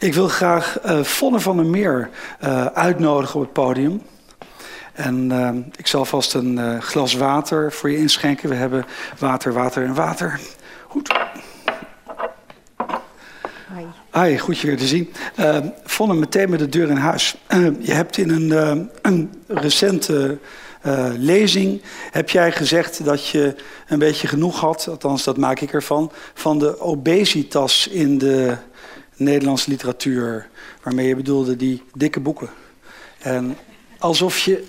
Ik 0.00 0.14
wil 0.14 0.28
graag 0.28 0.78
uh, 0.86 1.02
Vonne 1.02 1.40
van 1.40 1.56
der 1.56 1.66
Meer 1.66 2.10
uh, 2.44 2.66
uitnodigen 2.66 3.34
op 3.34 3.40
het 3.40 3.52
podium. 3.52 4.02
En 4.92 5.30
uh, 5.30 5.50
ik 5.76 5.86
zal 5.86 6.04
vast 6.04 6.34
een 6.34 6.82
glas 6.82 7.14
water 7.14 7.72
voor 7.72 7.90
je 7.90 7.96
inschenken. 7.96 8.48
We 8.48 8.54
hebben 8.54 8.84
water, 9.18 9.52
water 9.52 9.84
en 9.84 9.94
water. 9.94 10.40
Goed. 10.88 11.12
Hi. 13.74 13.84
Hi, 14.22 14.38
goed 14.38 14.58
je 14.58 14.66
weer 14.66 14.76
te 14.76 14.86
zien. 14.86 15.12
Vonne, 15.84 16.14
meteen 16.14 16.50
met 16.50 16.58
de 16.58 16.68
deur 16.68 16.90
in 16.90 16.96
huis. 16.96 17.36
je 17.80 17.92
hebt 17.92 18.16
in 18.16 18.30
een, 18.30 18.90
een 19.02 19.42
recente 19.46 20.38
uh, 20.86 21.08
lezing 21.16 21.82
heb 22.10 22.30
jij 22.30 22.52
gezegd 22.52 23.04
dat 23.04 23.28
je 23.28 23.54
een 23.88 23.98
beetje 23.98 24.28
genoeg 24.28 24.60
had, 24.60 24.88
althans 24.88 25.24
dat 25.24 25.36
maak 25.36 25.60
ik 25.60 25.72
ervan, 25.72 26.12
van 26.34 26.58
de 26.58 26.80
obesitas 26.80 27.88
in 27.88 28.18
de 28.18 28.56
Nederlandse 29.18 29.70
literatuur. 29.70 30.48
Waarmee 30.82 31.06
je 31.06 31.16
bedoelde 31.16 31.56
die 31.56 31.82
dikke 31.94 32.20
boeken. 32.20 32.48
En 33.18 33.56
alsof 33.98 34.38
je. 34.38 34.64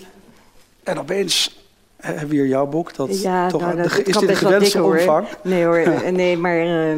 En 0.84 1.00
opeens 1.00 1.66
hebben 1.96 2.28
we 2.30 2.36
hier 2.36 2.48
jouw 2.48 2.66
boek. 2.68 2.96
Dat 2.96 3.22
ja, 3.22 3.48
toch, 3.48 3.62
nou, 3.62 3.76
dat, 3.76 3.92
de, 3.92 4.04
is 4.04 4.18
dit 4.18 4.30
de 4.30 4.36
gewenste 4.36 4.84
omvang? 4.84 5.28
Nee 5.44 5.66
hoor, 5.66 5.84
nee, 6.12 6.38
maar. 6.38 6.66
Uh, 6.66 6.98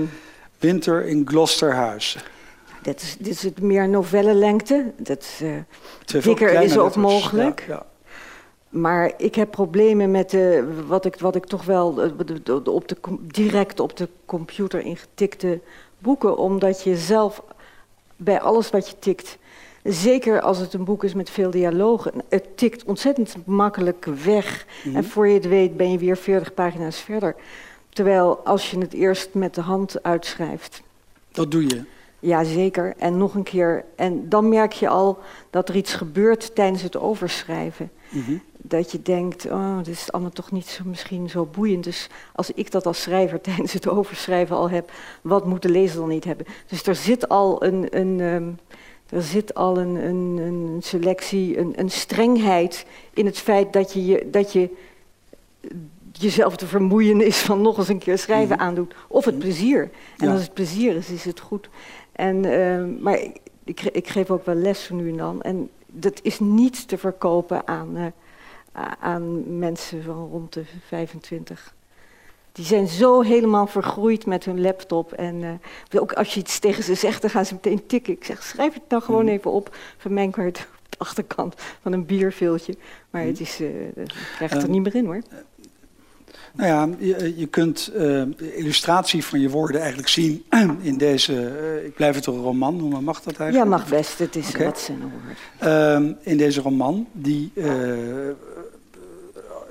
Winter 0.59 1.05
in 1.05 1.27
Gloucesterhuizen. 1.27 2.21
Dit 2.81 3.01
is, 3.01 3.15
dit 3.19 3.33
is 3.33 3.43
het 3.43 3.61
meer 3.61 3.89
novellenlengte. 3.89 4.91
Dat, 4.97 5.27
uh, 5.43 6.23
dikker 6.23 6.61
is 6.61 6.77
ook 6.77 6.95
mogelijk. 6.95 7.63
Ja, 7.67 7.73
ja. 7.73 7.85
Maar 8.69 9.11
ik 9.17 9.35
heb 9.35 9.51
problemen 9.51 10.11
met 10.11 10.29
de, 10.29 10.67
wat, 10.87 11.05
ik, 11.05 11.15
wat 11.19 11.35
ik 11.35 11.45
toch 11.45 11.65
wel 11.65 11.87
op 11.87 12.87
de, 12.87 13.01
direct 13.21 13.79
op 13.79 13.97
de 13.97 14.09
computer 14.25 14.79
ingetikte 14.79 15.59
boeken. 16.01 16.37
Omdat 16.37 16.83
je 16.83 16.95
zelf 16.95 17.43
bij 18.15 18.41
alles 18.41 18.69
wat 18.69 18.89
je 18.89 18.99
tikt, 18.99 19.37
zeker 19.83 20.41
als 20.41 20.57
het 20.57 20.73
een 20.73 20.83
boek 20.83 21.03
is 21.03 21.13
met 21.13 21.29
veel 21.29 21.51
dialogen, 21.51 22.11
het 22.29 22.57
tikt 22.57 22.83
ontzettend 22.83 23.35
makkelijk 23.45 24.05
weg. 24.05 24.65
Mhm. 24.83 24.95
En 24.95 25.03
voor 25.03 25.27
je 25.27 25.33
het 25.33 25.47
weet 25.47 25.77
ben 25.77 25.91
je 25.91 25.97
weer 25.97 26.17
40 26.17 26.53
pagina's 26.53 26.99
verder. 26.99 27.35
Terwijl 27.89 28.37
als 28.37 28.71
je 28.71 28.77
het 28.77 28.93
eerst 28.93 29.33
met 29.33 29.55
de 29.55 29.61
hand 29.61 30.03
uitschrijft. 30.03 30.81
Dat 31.31 31.51
doe 31.51 31.67
je. 31.67 31.83
Ja, 32.19 32.43
zeker. 32.43 32.93
En 32.97 33.17
nog 33.17 33.35
een 33.35 33.43
keer. 33.43 33.85
En 33.95 34.29
dan 34.29 34.49
merk 34.49 34.71
je 34.71 34.87
al 34.87 35.19
dat 35.49 35.69
er 35.69 35.75
iets 35.75 35.93
gebeurt 35.93 36.55
tijdens 36.55 36.81
het 36.81 36.97
overschrijven. 36.97 37.91
Mm 38.09 38.41
dat 38.63 38.91
je 38.91 39.01
denkt, 39.01 39.45
oh, 39.45 39.77
dit 39.77 39.87
is 39.93 40.11
allemaal 40.11 40.31
toch 40.31 40.51
niet 40.51 40.65
zo, 40.65 40.83
misschien 40.85 41.29
zo 41.29 41.45
boeiend. 41.45 41.83
Dus 41.83 42.09
als 42.33 42.51
ik 42.51 42.71
dat 42.71 42.85
als 42.85 43.01
schrijver 43.01 43.41
tijdens 43.51 43.73
het 43.73 43.87
overschrijven 43.87 44.55
al 44.55 44.69
heb, 44.69 44.91
wat 45.21 45.45
moet 45.45 45.61
de 45.61 45.69
lezer 45.69 45.99
dan 45.99 46.09
niet 46.09 46.23
hebben? 46.23 46.45
Dus 46.67 46.83
er 46.83 46.95
zit 46.95 47.29
al 47.29 47.63
een, 47.63 47.97
een, 47.97 48.19
um, 48.19 48.59
er 49.09 49.21
zit 49.21 49.53
al 49.53 49.77
een, 49.77 49.95
een, 49.95 50.37
een 50.37 50.77
selectie, 50.79 51.57
een, 51.57 51.73
een, 51.75 51.91
strengheid 51.91 52.85
in 53.13 53.25
het 53.25 53.37
feit 53.37 53.73
dat 53.73 53.93
je, 53.93 54.05
je, 54.05 54.27
dat 54.31 54.53
je 54.53 54.69
jezelf 56.11 56.55
te 56.55 56.67
vermoeien 56.67 57.21
is 57.25 57.37
van 57.37 57.61
nog 57.61 57.77
eens 57.77 57.87
een 57.87 57.99
keer 57.99 58.17
schrijven 58.17 58.55
mm 58.55 58.61
aandoet. 58.61 58.95
Of 59.07 59.25
het 59.25 59.39
plezier. 59.39 59.89
En 60.17 60.27
als 60.27 60.41
het 60.41 60.53
plezier 60.53 60.95
is, 60.95 61.09
is 61.09 61.25
het 61.25 61.39
goed. 61.39 61.69
En, 62.11 62.43
uh, 62.43 63.01
maar 63.01 63.19
ik, 63.19 63.39
ik, 63.63 63.81
ik, 63.81 64.07
geef 64.07 64.31
ook 64.31 64.45
wel 64.45 64.55
les 64.55 64.89
nu 64.89 65.09
en 65.09 65.17
dan. 65.17 65.41
En 65.41 65.69
dat 65.85 66.19
is 66.23 66.39
niet 66.39 66.87
te 66.87 66.97
verkopen 66.97 67.67
aan... 67.67 67.97
Uh, 67.97 68.05
aan 68.99 69.57
mensen 69.59 70.03
van 70.03 70.29
rond 70.31 70.53
de 70.53 70.63
25. 70.87 71.73
Die 72.51 72.65
zijn 72.65 72.87
zo 72.87 73.21
helemaal 73.21 73.67
vergroeid 73.67 74.25
met 74.25 74.45
hun 74.45 74.61
laptop. 74.61 75.13
En 75.13 75.35
uh, 75.35 76.01
ook 76.01 76.13
als 76.13 76.33
je 76.33 76.39
iets 76.39 76.59
tegen 76.59 76.83
ze 76.83 76.95
zegt, 76.95 77.21
dan 77.21 77.29
gaan 77.29 77.45
ze 77.45 77.53
meteen 77.53 77.85
tikken. 77.85 78.13
Ik 78.13 78.23
zeg, 78.23 78.43
schrijf 78.43 78.73
het 78.73 78.83
nou 78.89 79.03
gewoon 79.03 79.23
mm. 79.23 79.29
even 79.29 79.51
op. 79.51 79.77
Van 79.97 80.31
kant 80.31 80.47
op 80.85 80.85
de 80.89 80.97
achterkant 80.97 81.55
van 81.81 81.91
een 81.91 82.05
bierveeltje. 82.05 82.75
Maar 83.09 83.21
het 83.21 83.39
mm. 83.39 83.45
is, 83.45 83.61
uh, 83.61 83.69
krijgt 84.35 84.55
er 84.55 84.61
ehm, 84.61 84.71
niet 84.71 84.83
meer 84.83 84.95
in 84.95 85.05
hoor. 85.05 85.21
Nou 86.53 86.69
ja, 86.69 86.95
je, 86.99 87.33
je 87.37 87.47
kunt 87.47 87.91
uh, 87.93 87.99
de 88.37 88.55
illustratie 88.55 89.25
van 89.25 89.39
je 89.39 89.49
woorden 89.49 89.79
eigenlijk 89.79 90.09
zien 90.09 90.45
in 90.81 90.97
deze... 90.97 91.33
Uh, 91.33 91.85
ik 91.85 91.95
blijf 91.95 92.15
het 92.15 92.25
een 92.25 92.41
roman 92.41 92.75
noemen, 92.75 93.03
mag 93.03 93.21
dat 93.21 93.37
eigenlijk? 93.37 93.71
Ja, 93.71 93.77
mag 93.77 93.89
best. 93.89 94.19
Het 94.19 94.35
is 94.35 94.49
okay. 94.49 94.65
wat 94.65 94.79
zijn 94.79 94.99
woord. 94.99 95.39
Uh, 96.03 96.15
in 96.21 96.37
deze 96.37 96.61
roman, 96.61 97.07
die 97.11 97.51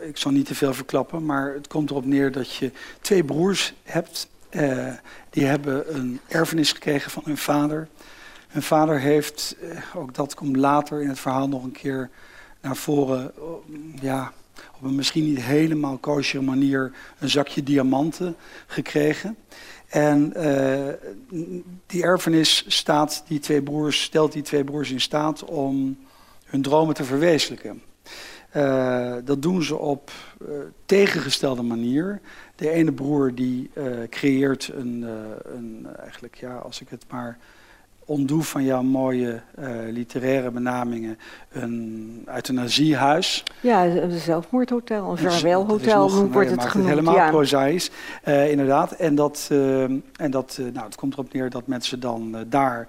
ik 0.00 0.16
zal 0.16 0.30
niet 0.30 0.46
te 0.46 0.54
veel 0.54 0.74
verklappen, 0.74 1.24
maar 1.24 1.52
het 1.52 1.66
komt 1.66 1.90
erop 1.90 2.04
neer 2.04 2.32
dat 2.32 2.54
je 2.54 2.72
twee 3.00 3.24
broers 3.24 3.74
hebt. 3.82 4.28
Uh, 4.50 4.92
die 5.30 5.44
hebben 5.44 5.94
een 5.94 6.20
erfenis 6.28 6.72
gekregen 6.72 7.10
van 7.10 7.22
hun 7.26 7.36
vader. 7.36 7.88
Hun 8.48 8.62
vader 8.62 9.00
heeft, 9.00 9.56
uh, 9.62 9.78
ook 9.94 10.14
dat 10.14 10.34
komt 10.34 10.56
later 10.56 11.02
in 11.02 11.08
het 11.08 11.18
verhaal 11.18 11.48
nog 11.48 11.64
een 11.64 11.72
keer 11.72 12.10
naar 12.60 12.76
voren, 12.76 13.32
uh, 13.38 14.02
ja, 14.02 14.32
op 14.76 14.82
een 14.82 14.94
misschien 14.94 15.24
niet 15.24 15.42
helemaal 15.42 15.98
kosher 15.98 16.44
manier 16.44 16.92
een 17.18 17.30
zakje 17.30 17.62
diamanten 17.62 18.36
gekregen. 18.66 19.36
En 19.88 20.32
die 21.86 22.02
erfenis 22.02 22.64
staat 22.66 23.24
die 23.26 23.38
twee 23.38 23.62
broers, 23.62 24.02
stelt 24.02 24.32
die 24.32 24.42
twee 24.42 24.64
broers 24.64 24.90
in 24.90 25.00
staat 25.00 25.44
om 25.44 25.98
hun 26.44 26.62
dromen 26.62 26.94
te 26.94 27.04
verwezenlijken. 27.04 27.82
Uh, 28.56 29.14
dat 29.24 29.42
doen 29.42 29.62
ze 29.62 29.76
op 29.76 30.10
uh, 30.42 30.48
tegengestelde 30.84 31.62
manier. 31.62 32.20
De 32.54 32.70
ene 32.70 32.92
broer 32.92 33.34
die 33.34 33.70
uh, 33.74 34.08
creëert 34.08 34.70
een, 34.74 35.06
een, 35.42 35.86
eigenlijk 35.98 36.34
ja, 36.34 36.56
als 36.56 36.80
ik 36.80 36.88
het 36.88 37.04
maar 37.10 37.38
ontdoe 38.10 38.42
van 38.42 38.64
jouw 38.64 38.82
mooie 38.82 39.40
uh, 39.58 39.68
literaire 39.90 40.50
benamingen, 40.50 41.18
een 41.52 42.22
euthanasiehuis. 42.34 43.44
Ja, 43.60 43.86
een 43.86 44.18
zelfmoordhotel, 44.18 45.10
een 45.10 45.18
vaarwelhotel 45.18 46.10
hoe 46.10 46.28
wordt 46.28 46.50
het 46.50 46.64
genoemd. 46.64 46.88
Het 46.88 46.98
helemaal 46.98 47.14
ja. 47.14 47.28
prozaïs, 47.28 47.90
uh, 48.24 48.50
inderdaad. 48.50 48.92
En 48.92 49.14
dat, 49.14 49.48
uh, 49.52 49.82
en 50.16 50.30
dat 50.30 50.60
nou, 50.72 50.86
het 50.86 50.94
komt 50.94 51.12
erop 51.12 51.32
neer 51.32 51.50
dat 51.50 51.66
mensen 51.66 52.00
dan 52.00 52.36
daar 52.48 52.88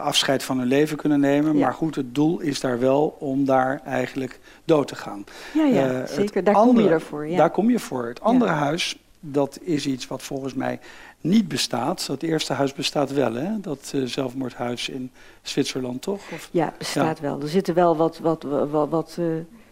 afscheid 0.00 0.42
van 0.42 0.58
hun 0.58 0.68
leven 0.68 0.96
kunnen 0.96 1.20
nemen. 1.20 1.56
Ja. 1.56 1.64
Maar 1.64 1.74
goed, 1.74 1.94
het 1.94 2.14
doel 2.14 2.40
is 2.40 2.60
daar 2.60 2.78
wel 2.78 3.16
om 3.18 3.44
daar 3.44 3.80
eigenlijk 3.84 4.40
dood 4.64 4.88
te 4.88 4.96
gaan. 4.96 5.24
Ja, 5.54 5.64
ja 5.64 6.06
zeker. 6.06 6.44
Daar 6.44 6.54
andere, 6.54 6.76
kom 6.76 6.84
je 6.84 6.90
ervoor. 6.90 7.28
Ja. 7.28 7.36
Daar 7.36 7.50
kom 7.50 7.70
je 7.70 7.78
voor. 7.78 8.06
Het 8.06 8.20
andere 8.20 8.50
huis, 8.50 8.98
dat 9.20 9.58
is 9.62 9.86
iets 9.86 10.06
wat 10.06 10.22
volgens 10.22 10.54
mij 10.54 10.80
niet 11.20 11.48
bestaat. 11.48 12.06
Dat 12.06 12.22
eerste 12.22 12.52
huis 12.52 12.72
bestaat 12.72 13.12
wel, 13.12 13.34
hè? 13.34 13.60
Dat 13.60 13.92
uh, 13.94 14.06
zelfmoordhuis 14.06 14.88
in 14.88 15.10
Zwitserland, 15.42 16.02
toch? 16.02 16.20
Of? 16.32 16.48
Ja, 16.50 16.72
bestaat 16.78 17.20
wel. 17.20 17.40
Er 17.40 17.48
zitten 17.48 17.74
wel 17.74 17.96
wat... 17.96 18.18
wat, 18.18 18.42
wat, 18.42 18.88
wat 18.88 19.16
uh, 19.20 19.26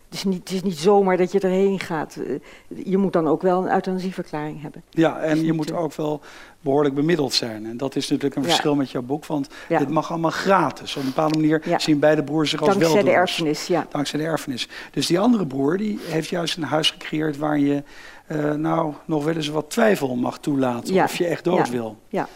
het, 0.08 0.14
is 0.14 0.24
niet, 0.24 0.38
het 0.38 0.50
is 0.50 0.62
niet 0.62 0.78
zomaar 0.78 1.16
dat 1.16 1.32
je 1.32 1.40
erheen 1.40 1.80
gaat. 1.80 2.16
Uh, 2.18 2.38
je 2.84 2.96
moet 2.96 3.12
dan 3.12 3.28
ook 3.28 3.42
wel 3.42 3.62
een 3.64 3.72
euthanasieverklaring 3.72 4.62
hebben. 4.62 4.82
Ja, 4.90 5.18
en 5.18 5.44
je 5.44 5.52
moet 5.52 5.72
ook 5.72 5.94
wel 5.94 6.20
behoorlijk 6.60 6.94
bemiddeld 6.94 7.32
zijn. 7.32 7.66
En 7.66 7.76
dat 7.76 7.96
is 7.96 8.08
natuurlijk 8.08 8.36
een 8.36 8.42
ja. 8.42 8.48
verschil 8.48 8.74
met 8.74 8.90
jouw 8.90 9.02
boek, 9.02 9.26
want 9.26 9.48
ja. 9.68 9.78
dit 9.78 9.88
mag 9.88 10.10
allemaal 10.10 10.30
gratis. 10.30 10.96
Op 10.96 11.02
een 11.02 11.08
bepaalde 11.08 11.38
manier 11.38 11.62
zien 11.76 11.98
beide 11.98 12.24
broers 12.24 12.50
zich 12.50 12.60
als 12.60 12.68
wel 12.68 12.78
Dankzij 12.78 13.02
de 13.02 13.10
erfenis, 13.10 13.66
ja. 13.66 13.86
Dankzij 13.90 14.18
de 14.18 14.24
erfenis. 14.24 14.68
Dus 14.90 15.06
die 15.06 15.20
andere 15.20 15.46
broer, 15.46 15.76
die 15.76 15.98
heeft 16.02 16.28
juist 16.28 16.56
een 16.56 16.62
huis 16.62 16.90
gecreëerd 16.90 17.36
waar 17.36 17.58
je 17.58 17.82
uh, 18.28 18.52
nou 18.52 18.94
nog 19.04 19.24
wel 19.24 19.34
eens 19.34 19.48
wat 19.48 19.70
twijfel 19.70 20.16
mag 20.16 20.38
toelaten 20.38 20.94
ja. 20.94 21.04
of 21.04 21.16
je 21.16 21.26
echt 21.26 21.44
dood 21.44 21.66
ja. 21.66 21.72
wil. 21.72 21.98
Ja. 22.08 22.28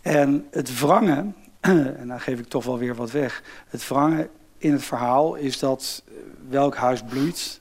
En 0.00 0.46
het 0.50 0.80
wrangen, 0.80 1.34
en 2.00 2.04
dan 2.06 2.20
geef 2.20 2.38
ik 2.38 2.48
toch 2.48 2.64
wel 2.64 2.78
weer 2.78 2.94
wat 2.94 3.10
weg, 3.10 3.42
het 3.68 3.88
wrangen 3.88 4.28
in 4.58 4.72
het 4.72 4.84
verhaal 4.84 5.34
is 5.34 5.58
dat 5.58 6.02
eh, 6.08 6.14
welk 6.48 6.76
huis 6.76 7.02
bloeit. 7.02 7.60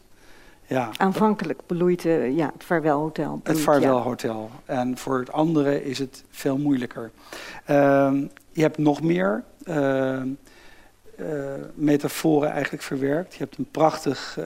Ja, 0.68 0.90
Aanvankelijk 0.98 1.62
bloeit 1.66 2.06
uh, 2.06 2.36
ja, 2.36 2.52
het 2.54 2.64
Vaarwelhotel. 2.64 3.40
Het 3.44 3.60
Vaarwelhotel. 3.60 4.50
En 4.66 4.98
voor 4.98 5.20
het 5.20 5.32
andere 5.32 5.84
is 5.84 6.00
het 6.00 6.24
veel 6.30 6.58
moeilijker. 6.58 7.12
Uh, 7.70 8.14
je 8.52 8.62
hebt 8.62 8.78
nog 8.78 9.02
meer 9.02 9.44
uh, 9.64 10.22
metaforen 11.74 12.52
eigenlijk 12.52 12.84
verwerkt. 12.84 13.34
Je 13.34 13.44
hebt 13.44 13.58
een 13.58 13.68
prachtig 13.72 14.38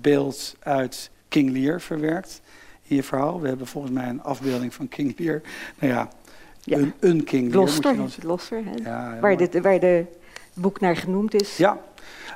beeld 0.00 0.56
uit 0.62 1.10
King 1.28 1.50
Lear 1.52 1.80
verwerkt 1.80 2.40
in 2.90 2.96
je 2.96 3.02
verhaal. 3.02 3.40
We 3.40 3.48
hebben 3.48 3.66
volgens 3.66 3.92
mij 3.92 4.08
een 4.08 4.22
afbeelding 4.22 4.74
van 4.74 4.88
King 4.88 5.18
Lear. 5.18 5.40
Nou 5.78 5.92
ja, 5.92 6.08
ja. 6.60 6.78
Een, 6.78 6.92
een 7.00 7.24
King 7.24 7.42
Lear. 7.42 7.52
Gloucester, 7.52 7.96
dan... 7.96 8.10
Gloucester 8.10 8.62
hè? 8.64 8.90
Ja, 8.90 9.18
waar, 9.20 9.36
dit, 9.36 9.60
waar 9.60 9.80
de 9.80 10.04
boek 10.54 10.80
naar 10.80 10.96
genoemd 10.96 11.34
is. 11.34 11.56
Ja, 11.56 11.80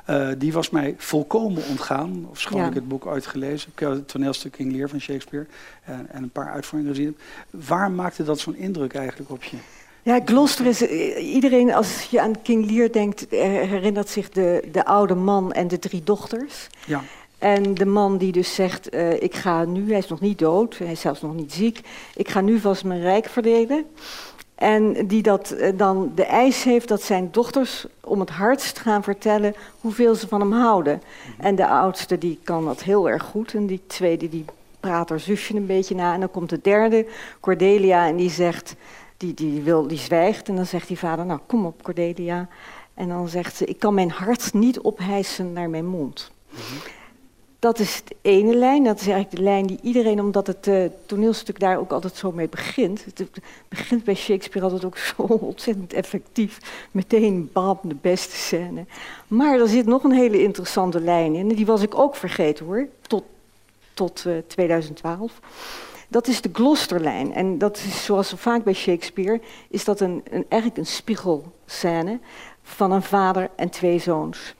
uh, 0.09 0.29
die 0.37 0.53
was 0.53 0.69
mij 0.69 0.95
volkomen 0.97 1.63
ontgaan. 1.69 2.27
Of 2.29 2.39
schoon 2.39 2.61
ja. 2.61 2.67
ik 2.67 2.73
het 2.73 2.87
boek 2.87 3.07
uitgelezen. 3.07 3.69
Ik 3.73 3.79
heb 3.79 3.89
het 3.89 4.07
toneelstuk 4.07 4.51
King 4.51 4.71
Lear 4.71 4.89
van 4.89 4.99
Shakespeare. 4.99 5.45
En, 5.83 6.07
en 6.09 6.23
een 6.23 6.29
paar 6.29 6.51
uitvoeringen 6.51 6.95
gezien. 6.95 7.17
Waar 7.49 7.91
maakte 7.91 8.23
dat 8.23 8.39
zo'n 8.39 8.55
indruk 8.55 8.93
eigenlijk 8.93 9.29
op 9.29 9.43
je? 9.43 9.57
Ja, 10.03 10.19
Gloucester 10.25 10.65
is... 10.65 10.81
Iedereen, 11.17 11.73
als 11.73 12.01
je 12.01 12.21
aan 12.21 12.41
King 12.41 12.71
Lear 12.71 12.91
denkt, 12.91 13.25
herinnert 13.29 14.09
zich 14.09 14.29
de, 14.29 14.67
de 14.71 14.85
oude 14.85 15.15
man 15.15 15.51
en 15.51 15.67
de 15.67 15.79
drie 15.79 16.03
dochters. 16.03 16.67
Ja. 16.85 17.01
En 17.37 17.73
de 17.73 17.85
man 17.85 18.17
die 18.17 18.31
dus 18.31 18.55
zegt, 18.55 18.93
uh, 18.93 19.21
ik 19.21 19.35
ga 19.35 19.65
nu, 19.65 19.89
hij 19.89 19.97
is 19.97 20.07
nog 20.07 20.19
niet 20.19 20.39
dood, 20.39 20.77
hij 20.77 20.91
is 20.91 20.99
zelfs 20.99 21.21
nog 21.21 21.33
niet 21.33 21.53
ziek, 21.53 21.79
ik 22.15 22.29
ga 22.29 22.41
nu 22.41 22.59
vast 22.59 22.83
mijn 22.83 23.01
rijk 23.01 23.25
verdelen. 23.25 23.85
En 24.55 25.07
die 25.07 25.21
dat, 25.21 25.51
eh, 25.51 25.77
dan 25.77 26.11
de 26.15 26.25
eis 26.25 26.63
heeft 26.63 26.87
dat 26.87 27.01
zijn 27.01 27.29
dochters 27.31 27.85
om 28.01 28.19
het 28.19 28.29
hardst 28.29 28.79
gaan 28.79 29.03
vertellen 29.03 29.55
hoeveel 29.81 30.15
ze 30.15 30.27
van 30.27 30.39
hem 30.39 30.51
houden. 30.51 31.01
En 31.37 31.55
de 31.55 31.67
oudste 31.67 32.17
die 32.17 32.39
kan 32.43 32.65
dat 32.65 32.83
heel 32.83 33.09
erg 33.09 33.23
goed. 33.23 33.53
En 33.53 33.65
die 33.65 33.81
tweede 33.87 34.29
die 34.29 34.45
praat 34.79 35.09
haar 35.09 35.19
zusje 35.19 35.55
een 35.55 35.65
beetje 35.65 35.95
na. 35.95 36.13
En 36.13 36.19
dan 36.19 36.31
komt 36.31 36.49
de 36.49 36.59
derde, 36.61 37.05
Cordelia, 37.39 38.07
en 38.07 38.15
die 38.15 38.29
zegt, 38.29 38.75
die, 39.17 39.33
die, 39.33 39.61
wil, 39.61 39.87
die 39.87 39.97
zwijgt. 39.97 40.47
En 40.47 40.55
dan 40.55 40.65
zegt 40.65 40.87
die 40.87 40.99
vader, 40.99 41.25
nou 41.25 41.39
kom 41.45 41.65
op 41.65 41.83
Cordelia. 41.83 42.47
En 42.93 43.07
dan 43.07 43.27
zegt 43.27 43.55
ze, 43.55 43.65
ik 43.65 43.79
kan 43.79 43.93
mijn 43.93 44.11
hart 44.11 44.53
niet 44.53 44.79
ophijsen 44.79 45.53
naar 45.53 45.69
mijn 45.69 45.85
mond. 45.85 46.31
Dat 47.65 47.79
is 47.79 48.01
de 48.03 48.15
ene 48.21 48.55
lijn, 48.55 48.83
dat 48.83 48.99
is 48.99 49.07
eigenlijk 49.07 49.35
de 49.35 49.43
lijn 49.43 49.65
die 49.65 49.79
iedereen, 49.81 50.19
omdat 50.19 50.47
het 50.47 50.67
uh, 50.67 50.85
toneelstuk 51.05 51.59
daar 51.59 51.77
ook 51.77 51.91
altijd 51.91 52.15
zo 52.15 52.31
mee 52.31 52.49
begint. 52.49 53.05
Het 53.05 53.29
begint 53.67 54.03
bij 54.03 54.15
Shakespeare 54.15 54.67
altijd 54.67 54.85
ook 54.85 54.97
zo 54.97 55.23
ontzettend 55.51 55.93
effectief. 55.93 56.59
Meteen 56.91 57.49
bam, 57.53 57.79
de 57.81 57.95
beste 58.01 58.35
scène. 58.35 58.85
Maar 59.27 59.59
er 59.59 59.67
zit 59.67 59.85
nog 59.85 60.03
een 60.03 60.11
hele 60.11 60.41
interessante 60.41 60.99
lijn 60.99 61.35
in, 61.35 61.47
die 61.47 61.65
was 61.65 61.81
ik 61.81 61.97
ook 61.97 62.15
vergeten 62.15 62.65
hoor, 62.65 62.87
tot, 63.01 63.23
tot 63.93 64.23
uh, 64.27 64.37
2012. 64.47 65.39
Dat 66.07 66.27
is 66.27 66.41
de 66.41 66.49
Gloucesterlijn. 66.53 67.33
En 67.33 67.57
dat 67.57 67.77
is 67.77 68.05
zoals 68.05 68.33
vaak 68.35 68.63
bij 68.63 68.73
Shakespeare, 68.73 69.41
is 69.69 69.85
dat 69.85 69.99
een, 69.99 70.23
een, 70.31 70.45
eigenlijk 70.49 70.81
een 70.81 70.93
spiegelscène 70.93 72.19
van 72.63 72.91
een 72.91 73.03
vader 73.03 73.49
en 73.55 73.69
twee 73.69 73.99
zoons. 73.99 74.55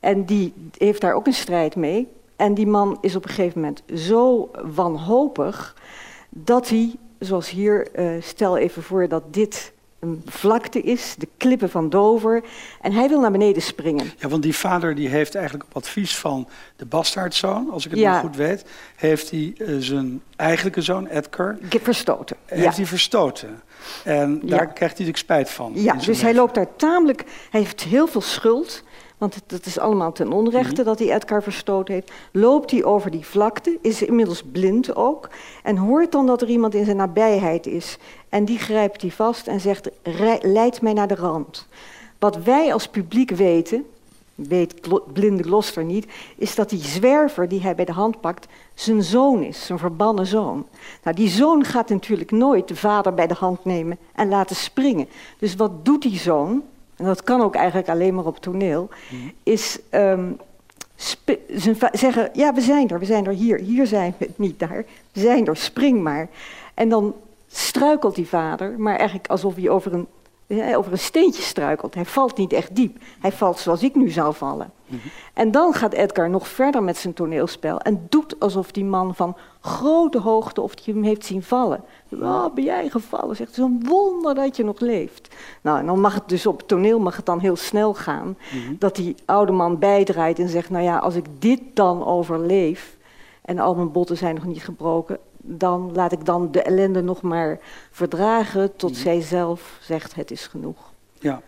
En 0.00 0.24
die 0.24 0.52
heeft 0.78 1.00
daar 1.00 1.14
ook 1.14 1.26
een 1.26 1.32
strijd 1.32 1.76
mee. 1.76 2.08
En 2.38 2.54
die 2.54 2.66
man 2.66 2.98
is 3.00 3.16
op 3.16 3.24
een 3.24 3.30
gegeven 3.30 3.60
moment 3.60 3.82
zo 3.94 4.50
wanhopig 4.74 5.74
dat 6.28 6.68
hij, 6.68 6.94
zoals 7.18 7.50
hier, 7.50 7.88
uh, 7.98 8.22
stel 8.22 8.56
even 8.56 8.82
voor 8.82 9.08
dat 9.08 9.34
dit 9.34 9.72
een 9.98 10.22
vlakte 10.26 10.80
is, 10.80 11.14
de 11.18 11.28
klippen 11.36 11.70
van 11.70 11.90
Dover, 11.90 12.44
en 12.80 12.92
hij 12.92 13.08
wil 13.08 13.20
naar 13.20 13.30
beneden 13.30 13.62
springen. 13.62 14.12
Ja, 14.18 14.28
want 14.28 14.42
die 14.42 14.56
vader 14.56 14.94
die 14.94 15.08
heeft 15.08 15.34
eigenlijk 15.34 15.64
op 15.68 15.76
advies 15.76 16.16
van 16.16 16.48
de 16.76 16.86
bastaardzoon, 16.86 17.70
als 17.70 17.84
ik 17.84 17.90
het 17.90 18.00
ja. 18.00 18.12
nog 18.12 18.20
goed 18.20 18.36
weet, 18.36 18.64
heeft 18.96 19.30
hij 19.30 19.54
uh, 19.58 19.76
zijn 19.78 20.22
eigenlijke 20.36 20.82
zoon, 20.82 21.06
Edgar... 21.06 21.58
Verstoten. 21.68 22.36
Heeft 22.44 22.62
ja. 22.62 22.72
hij 22.72 22.86
verstoten. 22.86 23.62
En 24.04 24.40
daar 24.40 24.48
ja. 24.48 24.56
krijgt 24.56 24.78
hij 24.78 24.88
natuurlijk 24.88 25.16
spijt 25.16 25.50
van. 25.50 25.72
Ja, 25.74 25.92
dus 25.92 26.06
leven. 26.06 26.24
hij 26.24 26.34
loopt 26.34 26.54
daar 26.54 26.76
tamelijk... 26.76 27.24
Hij 27.50 27.60
heeft 27.60 27.82
heel 27.82 28.06
veel 28.06 28.20
schuld... 28.20 28.82
Want 29.18 29.38
dat 29.46 29.66
is 29.66 29.78
allemaal 29.78 30.12
ten 30.12 30.32
onrechte 30.32 30.70
mm 30.70 30.76
-hmm. 30.76 30.84
dat 30.84 30.98
hij 30.98 31.14
Edgar 31.14 31.42
verstoten 31.42 31.94
heeft. 31.94 32.12
Loopt 32.32 32.70
hij 32.70 32.84
over 32.84 33.10
die 33.10 33.26
vlakte, 33.26 33.78
is 33.82 34.02
inmiddels 34.02 34.42
blind 34.42 34.96
ook. 34.96 35.28
En 35.62 35.76
hoort 35.76 36.12
dan 36.12 36.26
dat 36.26 36.42
er 36.42 36.48
iemand 36.48 36.74
in 36.74 36.84
zijn 36.84 36.96
nabijheid 36.96 37.66
is. 37.66 37.98
En 38.28 38.44
die 38.44 38.58
grijpt 38.58 39.00
hij 39.00 39.10
vast 39.10 39.46
en 39.46 39.60
zegt, 39.60 39.90
leid 40.42 40.82
mij 40.82 40.92
naar 40.92 41.08
de 41.08 41.14
rand. 41.14 41.66
Wat 42.18 42.36
wij 42.36 42.72
als 42.72 42.88
publiek 42.88 43.30
weten, 43.30 43.86
weet 44.34 44.74
blinde 45.12 45.42
Gloster 45.42 45.84
niet, 45.84 46.06
is 46.36 46.54
dat 46.54 46.70
die 46.70 46.82
zwerver 46.82 47.48
die 47.48 47.60
hij 47.60 47.74
bij 47.74 47.84
de 47.84 47.92
hand 47.92 48.20
pakt, 48.20 48.46
zijn 48.74 49.02
zoon 49.02 49.42
is, 49.42 49.66
zijn 49.66 49.78
verbannen 49.78 50.26
zoon. 50.26 50.66
Nou, 51.02 51.16
die 51.16 51.28
zoon 51.28 51.64
gaat 51.64 51.88
natuurlijk 51.88 52.30
nooit 52.30 52.68
de 52.68 52.76
vader 52.76 53.14
bij 53.14 53.26
de 53.26 53.34
hand 53.34 53.64
nemen 53.64 53.98
en 54.14 54.28
laten 54.28 54.56
springen. 54.56 55.08
Dus 55.38 55.54
wat 55.54 55.84
doet 55.84 56.02
die 56.02 56.18
zoon? 56.18 56.62
En 56.98 57.04
dat 57.04 57.22
kan 57.22 57.40
ook 57.40 57.54
eigenlijk 57.54 57.88
alleen 57.88 58.14
maar 58.14 58.26
op 58.26 58.38
toneel, 58.38 58.88
is 59.42 59.78
um, 59.90 60.38
zeggen, 61.92 62.30
ja, 62.32 62.54
we 62.54 62.60
zijn 62.60 62.88
er, 62.88 62.98
we 62.98 63.04
zijn 63.04 63.26
er 63.26 63.32
hier, 63.32 63.58
hier 63.58 63.86
zijn 63.86 64.14
we, 64.18 64.30
niet 64.36 64.58
daar, 64.58 64.84
we 65.12 65.20
zijn 65.20 65.46
er, 65.46 65.56
spring 65.56 66.02
maar. 66.02 66.28
En 66.74 66.88
dan 66.88 67.14
struikelt 67.48 68.14
die 68.14 68.28
vader, 68.28 68.74
maar 68.78 68.96
eigenlijk 68.96 69.28
alsof 69.28 69.54
hij 69.54 69.68
over 69.68 69.92
een, 69.92 70.06
over 70.48 70.92
een 70.92 70.98
steentje 70.98 71.42
struikelt. 71.42 71.94
Hij 71.94 72.04
valt 72.04 72.36
niet 72.36 72.52
echt 72.52 72.76
diep, 72.76 72.96
hij 73.20 73.32
valt 73.32 73.58
zoals 73.58 73.82
ik 73.82 73.94
nu 73.94 74.10
zou 74.10 74.34
vallen. 74.34 74.72
Mm 74.86 74.98
-hmm. 75.02 75.10
En 75.34 75.50
dan 75.50 75.74
gaat 75.74 75.92
Edgar 75.92 76.30
nog 76.30 76.48
verder 76.48 76.82
met 76.82 76.96
zijn 76.96 77.14
toneelspel 77.14 77.80
en 77.80 78.06
doet 78.08 78.40
alsof 78.40 78.70
die 78.70 78.84
man 78.84 79.14
van 79.14 79.36
grote 79.60 80.18
hoogte 80.18 80.60
of 80.60 80.72
hij 80.84 80.94
hem 80.94 81.02
heeft 81.02 81.24
zien 81.24 81.42
vallen. 81.42 81.84
Oh, 82.10 82.54
ben 82.54 82.64
jij 82.64 82.88
gevallen? 82.88 83.36
Zegt, 83.36 83.50
het 83.50 83.58
is 83.58 83.64
een 83.64 83.84
wonder 83.86 84.34
dat 84.34 84.56
je 84.56 84.64
nog 84.64 84.80
leeft. 84.80 85.34
Nou, 85.60 85.78
en 85.78 85.86
dan 85.86 86.00
mag 86.00 86.14
het 86.14 86.28
dus 86.28 86.46
op 86.46 86.58
het 86.58 86.68
toneel 86.68 86.98
mag 86.98 87.16
het 87.16 87.26
dan 87.26 87.40
heel 87.40 87.56
snel 87.56 87.94
gaan. 87.94 88.26
Mm 88.26 88.62
-hmm. 88.62 88.76
Dat 88.78 88.96
die 88.96 89.14
oude 89.24 89.52
man 89.52 89.78
bijdraait 89.78 90.38
en 90.38 90.48
zegt, 90.48 90.70
nou 90.70 90.84
ja, 90.84 90.98
als 90.98 91.14
ik 91.14 91.26
dit 91.38 91.60
dan 91.74 92.04
overleef 92.04 92.96
en 93.42 93.58
al 93.58 93.74
mijn 93.74 93.92
botten 93.92 94.16
zijn 94.16 94.34
nog 94.34 94.44
niet 94.44 94.62
gebroken, 94.62 95.18
dan 95.48 95.90
laat 95.94 96.12
ik 96.12 96.24
dan 96.24 96.50
de 96.50 96.62
ellende 96.62 97.02
nog 97.02 97.22
maar 97.22 97.58
verdragen 97.90 98.76
tot 98.76 98.90
mm 98.90 98.94
-hmm. 98.94 99.04
zij 99.04 99.20
zelf 99.20 99.78
zegt, 99.80 100.14
het 100.14 100.30
is 100.30 100.46
genoeg. 100.46 100.92
Ja. 101.18 101.42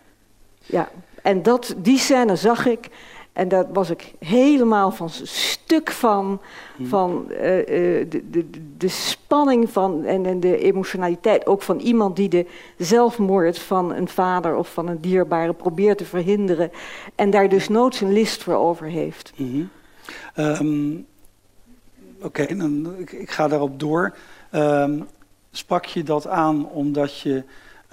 Ja, 0.63 0.89
en 1.21 1.43
dat, 1.43 1.75
die 1.77 1.97
scène 1.97 2.35
zag 2.35 2.65
ik. 2.65 2.89
En 3.33 3.47
daar 3.47 3.73
was 3.73 3.89
ik 3.89 4.13
helemaal 4.19 4.91
van 4.91 5.09
stuk 5.09 5.91
van. 5.91 6.41
Van 6.83 7.25
uh, 7.29 7.57
uh, 7.57 7.65
de, 8.09 8.29
de, 8.29 8.45
de 8.77 8.87
spanning 8.87 9.69
van, 9.69 10.05
en, 10.05 10.25
en 10.25 10.39
de 10.39 10.57
emotionaliteit 10.57 11.45
ook 11.45 11.61
van 11.61 11.79
iemand 11.79 12.15
die 12.15 12.29
de 12.29 12.45
zelfmoord 12.77 13.59
van 13.59 13.93
een 13.93 14.07
vader 14.07 14.55
of 14.55 14.73
van 14.73 14.87
een 14.87 15.01
dierbare 15.01 15.53
probeert 15.53 15.97
te 15.97 16.05
verhinderen. 16.05 16.71
En 17.15 17.29
daar 17.29 17.49
dus 17.49 17.67
noods 17.69 18.01
een 18.01 18.13
list 18.13 18.43
voor 18.43 18.55
over 18.55 18.87
heeft. 18.87 19.31
Mm 19.35 19.69
-hmm. 20.35 20.45
um, 20.45 21.05
Oké, 22.21 22.41
okay, 22.41 22.57
ik, 22.99 23.11
ik, 23.11 23.31
ga 23.31 23.47
daarop 23.47 23.79
door. 23.79 24.15
Um, 24.51 25.07
sprak 25.51 25.85
je 25.85 26.03
dat 26.03 26.27
aan 26.27 26.69
omdat 26.69 27.19
je 27.19 27.43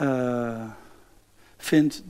uh, 0.00 0.62
vindt 1.56 2.02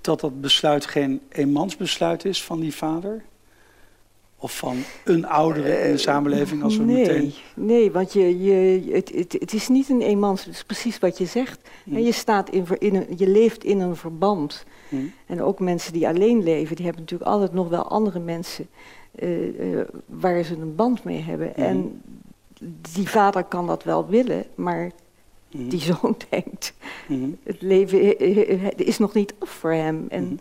dat 0.00 0.20
dat 0.20 0.40
besluit 0.40 0.86
geen 0.86 1.20
eenmansbesluit 1.28 2.24
is 2.24 2.44
van 2.44 2.60
die 2.60 2.74
vader? 2.74 3.22
Of 4.40 4.56
van 4.56 4.76
een 5.04 5.26
oudere 5.26 5.80
in 5.80 5.92
de 5.92 5.98
samenleving 5.98 6.62
als 6.62 6.76
we 6.76 6.84
nee, 6.84 6.96
meteen... 6.96 7.32
Nee, 7.54 7.90
want 7.90 8.12
je, 8.12 8.42
je, 8.42 8.90
het, 8.92 9.12
het, 9.14 9.32
het 9.32 9.52
is 9.52 9.68
niet 9.68 9.88
een 9.88 10.02
eenmans, 10.02 10.44
het 10.44 10.54
is 10.54 10.64
precies 10.64 10.98
wat 10.98 11.18
je 11.18 11.26
zegt. 11.26 11.68
Mm. 11.84 11.98
je, 11.98 12.12
staat 12.12 12.50
in, 12.50 12.66
in 12.78 12.94
een, 12.94 13.06
je 13.16 13.28
leeft 13.28 13.64
in 13.64 13.80
een 13.80 13.96
verband. 13.96 14.64
Mm. 14.88 15.12
En 15.26 15.42
ook 15.42 15.60
mensen 15.60 15.92
die 15.92 16.08
alleen 16.08 16.42
leven, 16.42 16.76
die 16.76 16.84
hebben 16.84 17.02
natuurlijk 17.02 17.30
altijd 17.30 17.52
nog 17.52 17.68
wel 17.68 17.88
andere 17.88 18.18
mensen 18.18 18.68
uh, 19.14 19.60
uh, 19.60 19.80
waar 20.06 20.42
ze 20.42 20.54
een 20.54 20.74
band 20.74 21.04
mee 21.04 21.20
hebben. 21.20 21.52
Mm. 21.56 21.64
En 21.64 22.02
die 22.92 23.08
vader 23.08 23.44
kan 23.44 23.66
dat 23.66 23.84
wel 23.84 24.06
willen, 24.06 24.44
maar 24.54 24.90
Mm. 25.50 25.68
die 25.68 25.80
zoon 25.80 26.16
denkt. 26.30 26.72
Mm. 27.06 27.38
Het 27.42 27.62
leven 27.62 28.18
is 28.76 28.98
nog 28.98 29.14
niet 29.14 29.34
af 29.38 29.50
voor 29.50 29.72
hem. 29.72 30.06
En, 30.08 30.40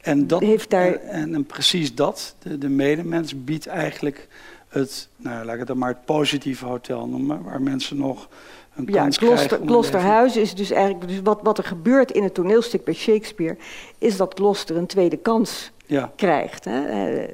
en, 0.00 0.26
dat, 0.26 0.40
heeft 0.40 0.70
daar... 0.70 0.94
en, 0.94 1.34
en, 1.34 1.44
precies 1.44 1.94
dat, 1.94 2.34
de, 2.38 2.58
de 2.58 2.68
medemens 2.68 3.44
biedt 3.44 3.66
eigenlijk 3.66 4.28
het, 4.68 5.08
nou 5.16 5.44
laat 5.44 5.52
ik 5.52 5.58
het 5.58 5.68
dan 5.68 5.78
maar 5.78 5.88
het 5.88 6.04
positieve 6.04 6.66
hotel 6.66 7.06
noemen, 7.06 7.42
waar 7.42 7.62
mensen 7.62 7.96
nog 7.96 8.28
een 8.74 8.84
kans 8.84 9.14
ja, 9.14 9.20
Gloucester, 9.20 9.46
krijgen. 9.46 9.66
Gloucesterhuis 9.68 10.36
is 10.36 10.54
dus 10.54 10.70
eigenlijk, 10.70 11.08
dus 11.08 11.20
wat, 11.22 11.40
wat 11.42 11.58
er 11.58 11.64
gebeurt 11.64 12.10
in 12.10 12.22
het 12.22 12.34
toneelstuk 12.34 12.84
bij 12.84 12.94
Shakespeare, 12.94 13.56
is 13.98 14.16
dat 14.16 14.34
Gloucester 14.34 14.76
een 14.76 14.86
tweede 14.86 15.16
kans 15.16 15.70
ja. 15.86 16.12
krijgt. 16.16 16.64
Hè? 16.64 17.10
Uh, 17.10 17.28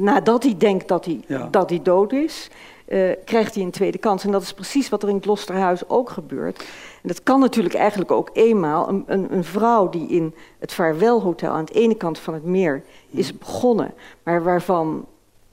nadat 0.00 0.42
hij 0.42 0.54
denkt 0.58 0.88
dat 0.88 1.04
hij, 1.04 1.20
ja. 1.26 1.48
dat 1.50 1.70
hij 1.70 1.82
dood 1.82 2.12
is, 2.12 2.50
uh, 2.88 3.12
krijgt 3.24 3.54
hij 3.54 3.64
een 3.64 3.70
tweede 3.70 3.98
kans. 3.98 4.24
En 4.24 4.30
dat 4.30 4.42
is 4.42 4.52
precies 4.52 4.88
wat 4.88 5.02
er 5.02 5.08
in 5.08 5.22
Gloucesterhuis 5.22 5.88
ook 5.88 6.10
gebeurt. 6.10 6.58
En 7.02 7.08
dat 7.08 7.22
kan 7.22 7.40
natuurlijk 7.40 7.74
eigenlijk 7.74 8.10
ook 8.10 8.30
eenmaal. 8.32 8.88
Een, 8.88 9.04
een, 9.06 9.32
een 9.32 9.44
vrouw 9.44 9.88
die 9.88 10.08
in 10.08 10.34
het 10.58 10.72
Vaarwelhotel 10.72 11.52
aan 11.52 11.64
de 11.64 11.72
ene 11.72 11.94
kant 11.94 12.18
van 12.18 12.34
het 12.34 12.44
meer 12.44 12.82
is 13.10 13.38
begonnen, 13.38 13.94
maar 14.22 14.42
waarvan 14.42 15.06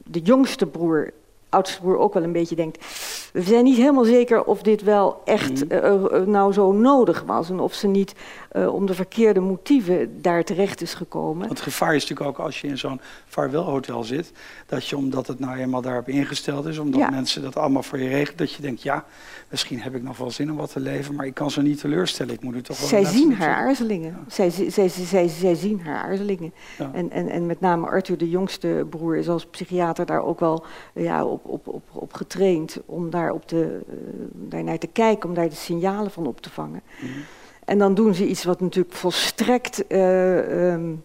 de 0.03 0.19
jongste 0.19 0.65
broer 0.65 1.13
oudste 1.55 1.81
broer 1.81 1.97
ook 1.97 2.13
wel 2.13 2.23
een 2.23 2.31
beetje 2.31 2.55
denkt... 2.55 2.85
we 3.33 3.41
zijn 3.41 3.63
niet 3.63 3.77
helemaal 3.77 4.03
zeker 4.03 4.43
of 4.43 4.61
dit 4.61 4.83
wel 4.83 5.21
echt 5.25 5.71
uh, 5.71 5.83
uh, 5.83 6.25
nou 6.25 6.53
zo 6.53 6.71
nodig 6.71 7.23
was... 7.25 7.49
en 7.49 7.59
of 7.59 7.73
ze 7.73 7.87
niet 7.87 8.13
uh, 8.55 8.73
om 8.73 8.85
de 8.85 8.93
verkeerde 8.93 9.39
motieven 9.39 10.21
daar 10.21 10.43
terecht 10.43 10.81
is 10.81 10.93
gekomen. 10.93 11.37
Want 11.37 11.49
het 11.49 11.61
gevaar 11.61 11.95
is 11.95 12.01
natuurlijk 12.01 12.29
ook 12.37 12.45
als 12.45 12.61
je 12.61 12.67
in 12.67 12.77
zo'n 12.77 13.01
vaarwelhotel 13.25 14.03
zit... 14.03 14.31
dat 14.65 14.87
je, 14.87 14.97
omdat 14.97 15.27
het 15.27 15.39
nou 15.39 15.57
eenmaal 15.57 15.81
daarop 15.81 16.07
ingesteld 16.07 16.65
is... 16.65 16.77
omdat 16.77 16.99
ja. 16.99 17.09
mensen 17.09 17.41
dat 17.41 17.55
allemaal 17.55 17.83
voor 17.83 17.99
je 17.99 18.09
regelen... 18.09 18.37
dat 18.37 18.51
je 18.51 18.61
denkt, 18.61 18.81
ja, 18.81 19.05
misschien 19.49 19.81
heb 19.81 19.95
ik 19.95 20.03
nog 20.03 20.17
wel 20.17 20.31
zin 20.31 20.51
om 20.51 20.57
wat 20.57 20.71
te 20.71 20.79
leven... 20.79 21.15
maar 21.15 21.25
ik 21.25 21.33
kan 21.33 21.51
ze 21.51 21.61
niet 21.61 21.79
teleurstellen. 21.79 22.33
Ik 22.33 22.41
moet 22.41 22.53
nu 22.53 22.61
toch 22.61 22.79
wel 22.79 22.87
zij 22.87 23.05
zien 23.05 23.33
haar 23.33 23.55
aarzelingen. 23.55 24.09
Ja. 24.11 24.23
Zij, 24.27 24.49
zij, 24.49 24.69
zij, 24.69 24.87
zij, 24.89 25.27
zij 25.27 25.55
zien 25.55 25.81
haar 25.81 26.03
aarzelingen. 26.03 26.53
Ja. 26.77 26.89
En, 26.93 27.11
en, 27.11 27.29
en 27.29 27.45
met 27.45 27.59
name 27.59 27.87
Arthur, 27.87 28.17
de 28.17 28.29
jongste 28.29 28.85
broer... 28.89 29.15
is 29.15 29.29
als 29.29 29.45
psychiater 29.45 30.05
daar 30.05 30.21
ook 30.21 30.39
wel 30.39 30.65
ja, 30.93 31.25
op, 31.25 31.45
op, 31.45 31.67
op, 31.67 31.83
op 31.93 32.13
getraind... 32.13 32.77
om 32.85 33.09
daar, 33.09 33.31
op 33.31 33.47
de, 33.47 33.81
uh, 33.89 33.95
daar 34.31 34.63
naar 34.63 34.77
te 34.77 34.87
kijken, 34.87 35.29
om 35.29 35.35
daar 35.35 35.49
de 35.49 35.55
signalen 35.55 36.11
van 36.11 36.27
op 36.27 36.41
te 36.41 36.49
vangen... 36.49 36.81
Mm 37.01 37.09
-hmm. 37.09 37.23
En 37.65 37.77
dan 37.77 37.93
doen 37.93 38.13
ze 38.13 38.27
iets 38.27 38.43
wat 38.43 38.59
natuurlijk 38.59 38.95
volstrekt. 38.95 39.83
Uh, 39.89 40.71
um, 40.71 41.03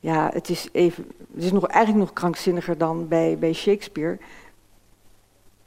ja, 0.00 0.30
het 0.32 0.48
is, 0.48 0.68
even, 0.72 1.06
het 1.34 1.44
is 1.44 1.52
nog, 1.52 1.66
eigenlijk 1.66 2.04
nog 2.04 2.14
krankzinniger 2.14 2.78
dan 2.78 3.08
bij, 3.08 3.36
bij 3.38 3.52
Shakespeare. 3.52 4.18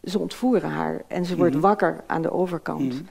Ze 0.03 0.19
ontvoeren 0.19 0.69
haar 0.69 1.01
en 1.07 1.25
ze 1.25 1.35
wordt 1.35 1.53
mm 1.53 1.59
-hmm. 1.59 1.69
wakker 1.69 2.03
aan 2.07 2.21
de 2.21 2.31
overkant. 2.31 2.81
Mm 2.81 2.89
-hmm. 2.89 3.07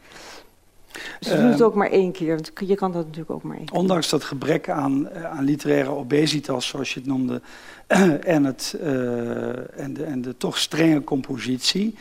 Ze 1.21 1.37
doen 1.37 1.51
het 1.51 1.63
ook 1.63 1.75
maar 1.75 1.91
één 1.91 2.13
keer. 2.13 2.35
want 2.35 2.53
Je 2.55 2.75
kan 2.75 2.93
dat 2.93 3.05
natuurlijk 3.05 3.31
ook 3.31 3.43
maar 3.43 3.57
één 3.57 3.67
keer. 3.67 3.79
Ondanks 3.79 4.09
dat 4.09 4.25
gebrek 4.25 4.69
aan, 4.69 5.09
eh, 5.09 5.25
aan 5.25 5.45
literaire 5.45 5.91
obesitas, 5.91 6.67
zoals 6.67 6.95
je 6.95 7.01
het 7.01 7.09
noemde, 7.09 7.41
en, 8.37 8.45
het, 8.45 8.77
eh, 8.81 9.81
en, 9.81 9.93
de, 9.93 10.05
en 10.05 10.23
de 10.23 10.37
toch 10.37 10.59
strenge 10.59 11.05
compositie, 11.05 11.95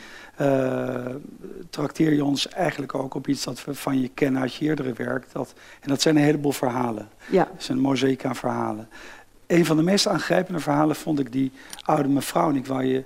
trakteer 1.70 2.12
je 2.12 2.24
ons 2.24 2.48
eigenlijk 2.48 2.94
ook 2.94 3.14
op 3.14 3.28
iets 3.28 3.44
dat 3.44 3.64
we 3.64 3.74
van 3.74 4.00
je 4.00 4.08
kennen 4.08 4.42
uit 4.42 4.54
je 4.54 4.64
eerdere 4.64 4.92
werk. 4.92 5.26
Dat, 5.32 5.54
en 5.80 5.88
dat 5.88 6.02
zijn 6.02 6.16
een 6.16 6.22
heleboel 6.22 6.52
verhalen. 6.52 7.08
Ja. 7.30 7.44
Dat 7.44 7.60
is 7.60 7.68
een 7.68 7.80
mozaïek 7.80 8.24
aan 8.24 8.36
verhalen. 8.36 8.88
Een 9.46 9.64
van 9.64 9.76
de 9.76 9.82
meest 9.82 10.06
aangrijpende 10.06 10.60
verhalen 10.60 10.96
vond 10.96 11.18
ik 11.18 11.32
die 11.32 11.52
oude 11.82 12.08
mevrouw. 12.08 12.48
En 12.48 12.56
ik 12.56 12.66
wou 12.66 12.84
je 12.84 13.04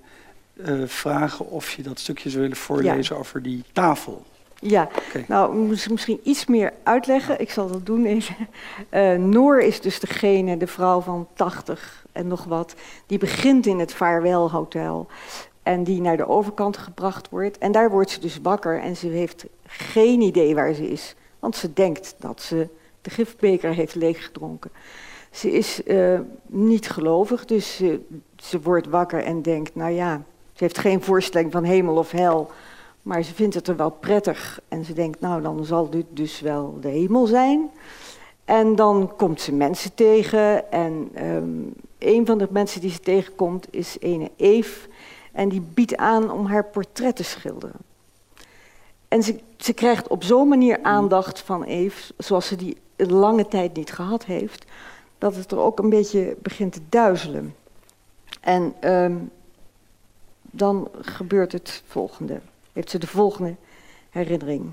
vragen 0.86 1.50
of 1.50 1.72
je 1.72 1.82
dat 1.82 1.98
stukje 1.98 2.30
zou 2.30 2.42
willen 2.42 2.56
voorlezen 2.56 3.16
over 3.16 3.42
die 3.42 3.64
tafel. 3.72 4.24
Ja, 4.60 4.88
nou 5.28 5.56
misschien 5.90 6.20
iets 6.22 6.46
meer 6.46 6.72
uitleggen. 6.82 7.40
Ik 7.40 7.50
zal 7.50 7.68
dat 7.68 7.86
doen 7.86 8.04
even. 8.04 8.36
Uh, 8.90 9.14
Noor 9.14 9.60
is 9.60 9.80
dus 9.80 10.00
degene, 10.00 10.56
de 10.56 10.66
vrouw 10.66 11.00
van 11.00 11.28
80 11.34 12.04
en 12.12 12.26
nog 12.26 12.44
wat, 12.44 12.74
die 13.06 13.18
begint 13.18 13.66
in 13.66 13.78
het 13.78 13.94
Vaarwel 13.94 14.50
Hotel. 14.50 15.08
En 15.66 15.84
die 15.84 16.00
naar 16.00 16.16
de 16.16 16.28
overkant 16.28 16.76
gebracht 16.76 17.28
wordt. 17.28 17.58
En 17.58 17.72
daar 17.72 17.90
wordt 17.90 18.10
ze 18.10 18.20
dus 18.20 18.38
wakker 18.42 18.80
en 18.80 18.96
ze 18.96 19.06
heeft 19.06 19.44
geen 19.66 20.20
idee 20.20 20.54
waar 20.54 20.74
ze 20.74 20.90
is. 20.90 21.14
Want 21.38 21.56
ze 21.56 21.72
denkt 21.72 22.14
dat 22.18 22.42
ze 22.42 22.68
de 23.00 23.10
gifbeker 23.10 23.74
heeft 23.74 23.94
leeggedronken. 23.94 24.70
Ze 25.30 25.52
is 25.52 25.80
uh, 25.84 26.20
niet 26.46 26.90
gelovig, 26.90 27.44
dus 27.44 27.76
ze, 28.36 28.60
wordt 28.62 28.88
wakker 28.88 29.24
en 29.24 29.42
denkt, 29.42 29.74
nou 29.74 29.92
ja, 29.92 30.22
ze 30.52 30.64
heeft 30.64 30.78
geen 30.78 31.02
voorstelling 31.02 31.52
van 31.52 31.64
hemel 31.64 31.96
of 31.96 32.10
hel. 32.10 32.50
Maar 33.02 33.22
ze 33.22 33.34
vindt 33.34 33.54
het 33.54 33.68
er 33.68 33.76
wel 33.76 33.90
prettig 33.90 34.60
en 34.68 34.84
ze 34.84 34.92
denkt, 34.92 35.20
nou 35.20 35.42
dan 35.42 35.64
zal 35.64 35.90
dit 35.90 36.06
dus 36.08 36.40
wel 36.40 36.78
de 36.80 36.88
hemel 36.88 37.26
zijn. 37.26 37.70
En 38.44 38.76
dan 38.76 39.12
komt 39.16 39.40
ze 39.40 39.52
mensen 39.52 39.94
tegen 39.94 40.72
en 40.72 41.10
um, 41.22 41.74
een 41.98 42.26
van 42.26 42.38
de 42.38 42.48
mensen 42.50 42.80
die 42.80 42.90
ze 42.90 43.00
tegenkomt 43.00 43.66
is 43.70 43.96
ene 44.00 44.30
Eve. 44.36 44.88
En 45.36 45.48
die 45.48 45.60
biedt 45.60 45.96
aan 45.96 46.30
om 46.30 46.46
haar 46.46 46.64
portret 46.64 47.16
te 47.16 47.24
schilderen. 47.24 47.80
En 49.08 49.22
ze, 49.22 49.40
ze 49.56 49.72
krijgt 49.72 50.08
op 50.08 50.24
zo'n 50.24 50.48
manier 50.48 50.78
aandacht 50.82 51.40
van 51.40 51.62
Eve, 51.62 52.12
zoals 52.18 52.46
ze 52.46 52.56
die 52.56 52.76
lange 52.96 53.48
tijd 53.48 53.76
niet 53.76 53.92
gehad 53.92 54.24
heeft, 54.24 54.64
dat 55.18 55.34
het 55.34 55.52
er 55.52 55.58
ook 55.58 55.78
een 55.78 55.88
beetje 55.88 56.36
begint 56.42 56.72
te 56.72 56.80
duizelen. 56.88 57.54
En 58.40 58.92
um, 58.92 59.30
dan 60.40 60.88
gebeurt 61.00 61.52
het 61.52 61.82
volgende 61.86 62.40
heeft 62.76 62.90
ze 62.90 62.98
de 62.98 63.06
volgende 63.06 63.54
herinnering. 64.10 64.70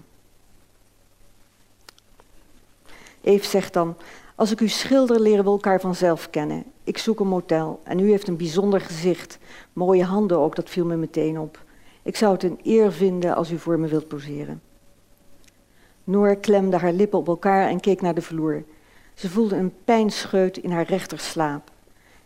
Eve 3.21 3.45
zegt 3.45 3.73
dan, 3.73 3.97
als 4.35 4.51
ik 4.51 4.59
u 4.59 4.67
schilder, 4.67 5.19
leren 5.19 5.43
we 5.43 5.49
elkaar 5.49 5.81
vanzelf 5.81 6.29
kennen. 6.29 6.63
Ik 6.83 6.97
zoek 6.97 7.19
een 7.19 7.27
motel 7.27 7.81
en 7.83 7.99
u 7.99 8.09
heeft 8.09 8.27
een 8.27 8.37
bijzonder 8.37 8.81
gezicht. 8.81 9.37
Mooie 9.73 10.03
handen 10.03 10.37
ook, 10.37 10.55
dat 10.55 10.69
viel 10.69 10.85
me 10.85 10.95
meteen 10.95 11.39
op. 11.39 11.63
Ik 12.01 12.15
zou 12.15 12.33
het 12.33 12.43
een 12.43 12.59
eer 12.63 12.91
vinden 12.91 13.35
als 13.35 13.51
u 13.51 13.57
voor 13.57 13.79
me 13.79 13.87
wilt 13.87 14.07
poseren. 14.07 14.61
Noor 16.03 16.35
klemde 16.35 16.77
haar 16.77 16.93
lippen 16.93 17.19
op 17.19 17.27
elkaar 17.27 17.67
en 17.67 17.79
keek 17.79 18.01
naar 18.01 18.13
de 18.13 18.21
vloer. 18.21 18.63
Ze 19.13 19.29
voelde 19.29 19.55
een 19.55 19.73
pijnscheut 19.85 20.57
in 20.57 20.71
haar 20.71 20.85
rechterslaap. 20.85 21.71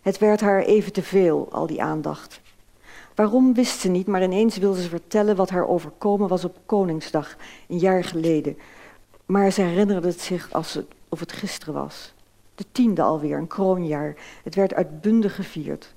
Het 0.01 0.17
werd 0.17 0.41
haar 0.41 0.61
even 0.61 0.93
te 0.93 1.03
veel, 1.03 1.47
al 1.51 1.67
die 1.67 1.81
aandacht. 1.81 2.41
Waarom 3.15 3.53
wist 3.53 3.79
ze 3.79 3.89
niet, 3.89 4.07
maar 4.07 4.23
ineens 4.23 4.57
wilde 4.57 4.81
ze 4.81 4.89
vertellen 4.89 5.35
wat 5.35 5.49
haar 5.49 5.67
overkomen 5.67 6.27
was 6.27 6.45
op 6.45 6.57
Koningsdag, 6.65 7.35
een 7.67 7.79
jaar 7.79 8.03
geleden. 8.03 8.57
Maar 9.25 9.51
ze 9.51 9.61
herinnerde 9.61 10.07
het 10.07 10.21
zich 10.21 10.53
als 10.53 10.79
of 11.09 11.19
het 11.19 11.31
gisteren 11.31 11.73
was. 11.73 12.13
De 12.57 12.65
tiende 12.71 13.01
alweer, 13.01 13.37
een 13.37 13.47
kroonjaar. 13.47 14.15
Het 14.43 14.55
werd 14.55 14.73
uitbundig 14.73 15.35
gevierd. 15.35 15.93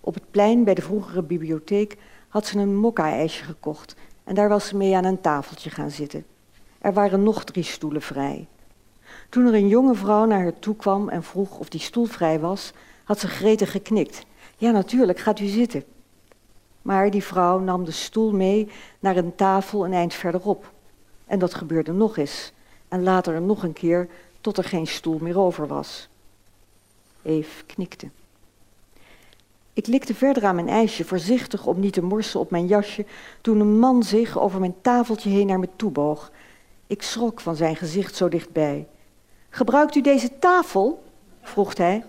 Op 0.00 0.14
het 0.14 0.30
plein 0.30 0.64
bij 0.64 0.74
de 0.74 0.82
vroegere 0.82 1.22
bibliotheek 1.22 1.96
had 2.28 2.46
ze 2.46 2.58
een 2.58 2.76
mokka-ijsje 2.76 3.44
gekocht 3.44 3.94
en 4.24 4.34
daar 4.34 4.48
was 4.48 4.66
ze 4.66 4.76
mee 4.76 4.96
aan 4.96 5.04
een 5.04 5.20
tafeltje 5.20 5.70
gaan 5.70 5.90
zitten. 5.90 6.24
Er 6.78 6.92
waren 6.92 7.22
nog 7.22 7.44
drie 7.44 7.62
stoelen 7.62 8.02
vrij. 8.02 8.46
Toen 9.28 9.46
er 9.46 9.54
een 9.54 9.68
jonge 9.68 9.94
vrouw 9.94 10.24
naar 10.24 10.40
haar 10.40 10.58
toe 10.58 10.76
kwam 10.76 11.08
en 11.08 11.22
vroeg 11.22 11.58
of 11.58 11.68
die 11.68 11.80
stoel 11.80 12.04
vrij 12.04 12.40
was, 12.40 12.72
had 13.04 13.18
ze 13.18 13.28
gretig 13.28 13.70
geknikt. 13.70 14.26
Ja, 14.56 14.70
natuurlijk, 14.70 15.18
gaat 15.18 15.40
u 15.40 15.46
zitten. 15.46 15.84
Maar 16.82 17.10
die 17.10 17.24
vrouw 17.24 17.58
nam 17.58 17.84
de 17.84 17.90
stoel 17.90 18.32
mee 18.32 18.68
naar 18.98 19.16
een 19.16 19.34
tafel 19.34 19.84
een 19.84 19.92
eind 19.92 20.14
verderop. 20.14 20.72
En 21.24 21.38
dat 21.38 21.54
gebeurde 21.54 21.92
nog 21.92 22.16
eens. 22.16 22.52
En 22.88 23.02
later 23.02 23.42
nog 23.42 23.62
een 23.62 23.72
keer, 23.72 24.08
tot 24.46 24.58
er 24.58 24.64
geen 24.64 24.86
stoel 24.86 25.18
meer 25.20 25.38
over 25.38 25.66
was. 25.66 26.08
Eve 27.22 27.64
knikte. 27.64 28.08
Ik 29.72 29.86
likte 29.86 30.14
verder 30.14 30.44
aan 30.44 30.54
mijn 30.54 30.68
ijsje, 30.68 31.04
voorzichtig 31.04 31.66
om 31.66 31.80
niet 31.80 31.92
te 31.92 32.02
morsen 32.02 32.40
op 32.40 32.50
mijn 32.50 32.66
jasje, 32.66 33.04
toen 33.40 33.60
een 33.60 33.78
man 33.78 34.02
zich 34.02 34.38
over 34.38 34.60
mijn 34.60 34.74
tafeltje 34.80 35.30
heen 35.30 35.46
naar 35.46 35.58
me 35.58 35.68
toe 35.76 35.90
boog. 35.90 36.30
Ik 36.86 37.02
schrok 37.02 37.40
van 37.40 37.56
zijn 37.56 37.76
gezicht 37.76 38.16
zo 38.16 38.28
dichtbij. 38.28 38.86
Gebruikt 39.48 39.94
u 39.94 40.00
deze 40.00 40.38
tafel? 40.38 41.04
vroeg 41.42 41.76
hij. 41.76 42.04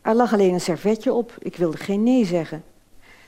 Er 0.00 0.14
lag 0.14 0.32
alleen 0.32 0.52
een 0.52 0.60
servetje 0.60 1.12
op, 1.12 1.34
ik 1.38 1.56
wilde 1.56 1.76
geen 1.76 2.02
nee 2.02 2.24
zeggen. 2.24 2.64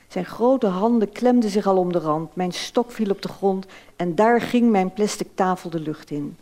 Zijn 0.07 0.25
grote 0.25 0.67
handen 0.67 1.11
klemden 1.11 1.49
zich 1.49 1.65
al 1.65 1.77
om 1.77 1.91
de 1.91 1.99
rand. 1.99 2.35
Mijn 2.35 2.53
stok 2.53 2.91
viel 2.91 3.09
op 3.09 3.21
de 3.21 3.29
grond 3.29 3.65
en 3.95 4.15
daar 4.15 4.41
ging 4.41 4.69
mijn 4.69 4.93
plastic 4.93 5.27
tafel 5.35 5.69
de 5.69 5.79
lucht 5.79 6.11
in. 6.11 6.37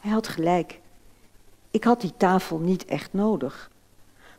Hij 0.00 0.10
had 0.10 0.28
gelijk. 0.28 0.80
Ik 1.72 1.84
had 1.84 2.00
die 2.00 2.12
tafel 2.16 2.58
niet 2.58 2.84
echt 2.84 3.12
nodig. 3.12 3.70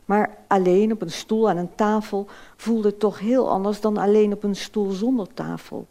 Maar 0.04 0.36
alleen 0.46 0.92
op 0.92 1.02
een 1.02 1.10
stoel 1.10 1.48
aan 1.48 1.56
een 1.56 1.74
tafel 1.74 2.26
voelde 2.56 2.96
toch 2.96 3.18
heel 3.18 3.50
anders 3.50 3.80
dan 3.80 3.96
alleen 3.96 4.32
op 4.32 4.42
een 4.42 4.56
stoel 4.56 4.90
zonder 4.90 5.34
tafel. 5.34 5.86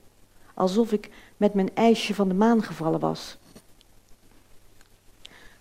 Alsof 0.54 0.92
ik 0.92 1.10
met 1.38 1.54
mijn 1.54 1.76
ijsje 1.76 2.16
van 2.16 2.28
de 2.28 2.34
maan 2.34 2.64
gevallen 2.64 3.00
was. 3.00 3.38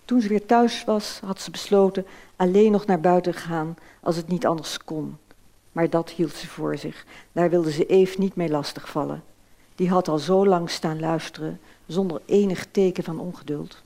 Toen 0.05 0.21
ze 0.21 0.29
weer 0.29 0.47
thuis 0.47 0.85
was, 0.85 1.21
had 1.25 1.41
ze 1.41 1.51
besloten 1.51 2.07
alleen 2.37 2.73
nog 2.73 2.87
naar 2.87 3.01
buiten 3.01 3.33
te 3.33 3.39
gaan 3.39 3.77
als 4.01 4.17
het 4.17 4.29
niet 4.29 4.47
anders 4.47 4.85
kon. 4.85 5.17
Maar 5.73 5.91
dat 5.91 6.11
hield 6.11 6.33
ze 6.33 6.47
voor 6.49 6.77
zich. 6.77 7.07
Daar 7.33 7.51
wilde 7.51 7.73
ze 7.73 7.87
Eve 7.87 8.21
niet 8.21 8.35
mee 8.35 8.49
lastigvallen. 8.49 9.23
Die 9.75 9.91
had 9.91 10.09
al 10.09 10.19
zo 10.19 10.47
lang 10.47 10.71
staan 10.71 11.01
luisteren, 11.01 11.61
zonder 11.87 12.21
enig 12.25 12.67
teken 12.71 13.05
van 13.05 13.21
ongeduld. 13.21 13.83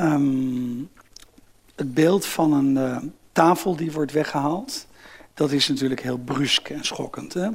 Um, 0.00 0.90
het 1.74 1.94
beeld 1.94 2.26
van 2.26 2.52
een 2.52 2.76
uh, 2.76 2.96
tafel 3.32 3.76
die 3.76 3.92
wordt 3.92 4.12
weggehaald, 4.12 4.86
dat 5.34 5.52
is 5.52 5.68
natuurlijk 5.68 6.02
heel 6.02 6.18
brusk 6.18 6.68
en 6.68 6.84
schokkend. 6.84 7.34
Hè? 7.34 7.48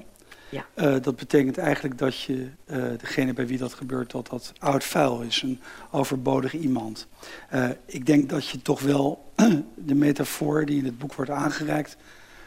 Ja. 0.49 0.65
Uh, 0.75 0.95
dat 1.01 1.15
betekent 1.15 1.57
eigenlijk 1.57 1.97
dat 1.97 2.21
je 2.21 2.47
uh, 2.65 2.83
degene 2.97 3.33
bij 3.33 3.47
wie 3.47 3.57
dat 3.57 3.73
gebeurt, 3.73 4.11
dat 4.11 4.27
dat 4.29 4.53
oud 4.59 4.83
vuil 4.83 5.21
is, 5.21 5.41
een 5.41 5.59
overbodig 5.91 6.53
iemand. 6.53 7.07
Uh, 7.53 7.69
ik 7.85 8.05
denk 8.05 8.29
dat 8.29 8.47
je 8.47 8.61
toch 8.61 8.81
wel 8.81 9.31
de 9.75 9.95
metafoor 9.95 10.65
die 10.65 10.77
in 10.77 10.85
het 10.85 10.97
boek 10.97 11.13
wordt 11.13 11.31
aangereikt, 11.31 11.97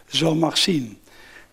zo 0.06 0.34
mag 0.34 0.58
zien. 0.58 0.98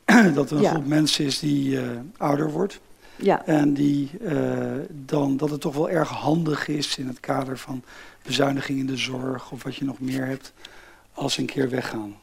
dat 0.33 0.51
er 0.51 0.57
een 0.57 0.61
Ja. 0.61 0.69
groep 0.71 0.85
mensen 0.85 1.25
is 1.25 1.39
die 1.39 1.79
ouder 2.17 2.51
wordt. 2.51 2.79
Ja, 3.21 3.45
En 3.45 3.73
die 3.73 4.09
dan 4.89 5.37
dat 5.37 5.49
het 5.49 5.61
toch 5.61 5.75
wel 5.75 5.89
erg 5.89 6.09
handig 6.09 6.67
is 6.67 6.97
in 6.97 7.07
het 7.07 7.19
kader 7.19 7.57
van 7.57 7.83
bezuiniging 8.23 8.79
in 8.79 8.85
de 8.85 8.97
zorg 8.97 9.51
of 9.51 9.63
wat 9.63 9.75
je 9.75 9.85
nog 9.85 9.99
meer 9.99 10.25
hebt, 10.25 10.53
als 11.13 11.33
ze 11.33 11.39
een 11.39 11.45
keer 11.45 11.69
weggaan. 11.69 12.15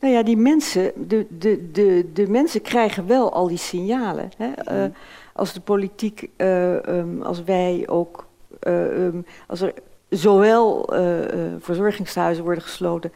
nou 0.00 0.12
ja, 0.14 0.22
die 0.22 0.36
mensen, 0.36 0.92
de, 1.08 1.26
de, 1.38 1.70
de, 1.72 2.10
de 2.12 2.28
mensen 2.28 2.62
krijgen 2.62 3.06
wel 3.06 3.32
al 3.32 3.48
die 3.48 3.58
signalen. 3.58 4.30
Hè? 4.36 4.52
Eh, 4.52 4.90
als 5.32 5.52
de 5.52 5.60
politiek, 5.60 6.28
eh, 6.36 6.86
ehm, 6.88 7.22
als 7.22 7.42
wij 7.42 7.84
ook, 7.86 8.26
eh, 8.60 9.06
ehm, 9.06 9.20
als 9.46 9.60
er 9.60 9.74
zowel 10.08 10.94
eh, 10.94 11.24
eh, 11.24 11.52
verzorgingshuizen 11.58 12.44
worden 12.44 12.62
gesloten, 12.62 13.12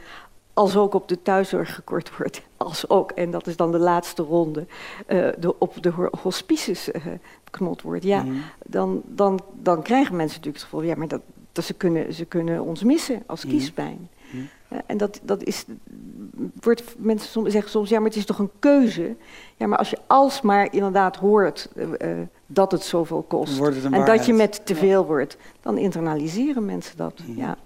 als 0.54 0.76
ook 0.76 0.94
op 0.94 1.09
de 1.09 1.23
thuiszorg 1.23 1.75
gekort 1.75 2.16
wordt, 2.16 2.42
als 2.56 2.88
ook, 2.88 3.11
en 3.11 3.30
dat 3.30 3.47
is 3.47 3.56
dan 3.56 3.73
de 3.73 3.78
laatste 3.78 4.23
ronde, 4.23 4.66
eh, 5.06 5.28
de, 5.38 5.59
op 5.59 5.82
de 5.82 5.88
ho- 5.90 6.11
hospices 6.23 6.90
beknot 7.44 7.82
wordt. 7.82 8.04
Ja, 8.04 8.23
Mhm. 8.23 8.35
dan, 8.66 9.02
dan, 9.06 9.40
dan 9.62 9.82
krijgen 9.82 10.16
mensen 10.16 10.37
natuurlijk 10.37 10.64
het 10.64 10.73
gevoel, 10.73 10.82
ja, 10.88 10.94
maar 10.97 11.09
dat, 11.09 11.21
dat 11.52 11.64
ze, 11.64 11.75
kunnen, 11.75 12.14
ze 12.14 12.25
kunnen 12.25 12.62
ons 12.62 12.82
missen 12.82 13.23
als 13.26 13.44
Mhm. 13.44 13.54
kiespijn. 13.54 14.09
Mhm. 14.30 14.42
Eh, 14.68 14.78
en 14.87 14.97
dat, 14.97 15.21
dat 15.23 15.42
is, 15.42 15.64
wordt, 16.61 16.82
mensen 16.99 17.30
soms, 17.30 17.50
zeggen 17.52 17.71
soms, 17.71 17.88
ja, 17.88 17.99
maar 17.99 18.09
het 18.09 18.16
is 18.18 18.25
toch 18.26 18.38
een 18.38 18.50
keuze. 18.59 19.14
Ja, 19.56 19.66
maar 19.66 19.78
als 19.78 19.90
je 19.90 19.99
alsmaar 20.06 20.73
inderdaad 20.73 21.16
hoort 21.16 21.68
dat 22.47 22.73
het 22.73 22.82
zoveel 22.82 23.23
kost. 23.23 23.59
Het 23.59 23.85
en 23.85 24.04
dat 24.04 24.26
je 24.26 24.32
met 24.32 24.66
te 24.66 24.75
veel 24.75 25.06
wordt, 25.06 25.37
dan 25.61 25.78
internaliseren 25.78 26.64
mensen 26.64 26.97
dat. 26.97 27.21
Ja. 27.37 27.56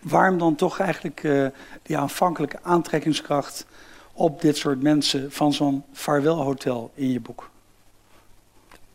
Waarom 0.00 0.38
dan 0.38 0.54
toch 0.54 0.78
eigenlijk 0.78 1.24
eh, 1.24 1.46
die 1.82 1.98
aanvankelijke 1.98 2.58
aantrekkingskracht 2.62 3.66
op 4.12 4.40
dit 4.40 4.56
soort 4.56 4.82
mensen 4.82 5.32
van 5.32 5.52
zo'n 5.52 5.84
vaarwelhotel 5.92 6.90
in 6.94 7.12
je 7.12 7.20
boek? 7.20 7.50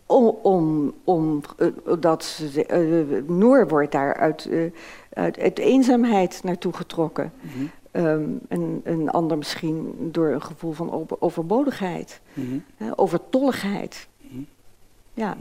om, 0.05 0.27
om, 0.27 0.93
om 1.03 1.41
uh, 1.57 1.67
dat 1.99 2.23
ze, 2.23 2.65
uh, 2.71 3.29
Noor 3.37 3.67
wordt 3.67 3.91
daar 3.91 4.15
uit, 4.15 4.45
uh, 4.45 4.71
uit, 5.13 5.39
uit, 5.39 5.59
eenzaamheid 5.59 6.43
naartoe 6.43 6.73
getrokken. 6.73 7.31
Mm 7.41 7.49
-hmm. 7.51 8.05
um, 8.05 8.39
en 8.47 8.81
een 8.83 9.09
ander 9.09 9.37
misschien 9.37 9.95
door 10.11 10.27
een 10.27 10.41
gevoel 10.41 10.71
van 10.71 10.91
over, 10.91 11.21
overbodigheid, 11.21 12.21
mm 12.33 12.63
-hmm. 12.77 12.93
overtolligheid. 12.95 14.07
Mm 14.21 14.29
-hmm. 14.29 14.47
Ja. 15.13 15.37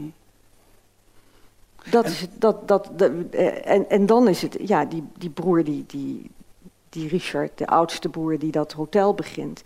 Dat 1.91 2.05
is 2.05 2.21
het, 2.21 2.29
dat, 2.37 2.67
dat, 2.67 2.89
dat, 2.95 3.11
en, 3.63 3.89
en 3.89 4.05
dan 4.05 4.27
is 4.27 4.41
het, 4.41 4.57
ja, 4.59 4.85
die, 4.85 5.03
die 5.17 5.29
broer, 5.29 5.63
die, 5.63 5.83
die, 5.87 6.31
die 6.89 7.07
Richard, 7.07 7.57
de 7.57 7.67
oudste 7.67 8.09
broer 8.09 8.39
die 8.39 8.51
dat 8.51 8.71
hotel 8.71 9.13
begint, 9.13 9.63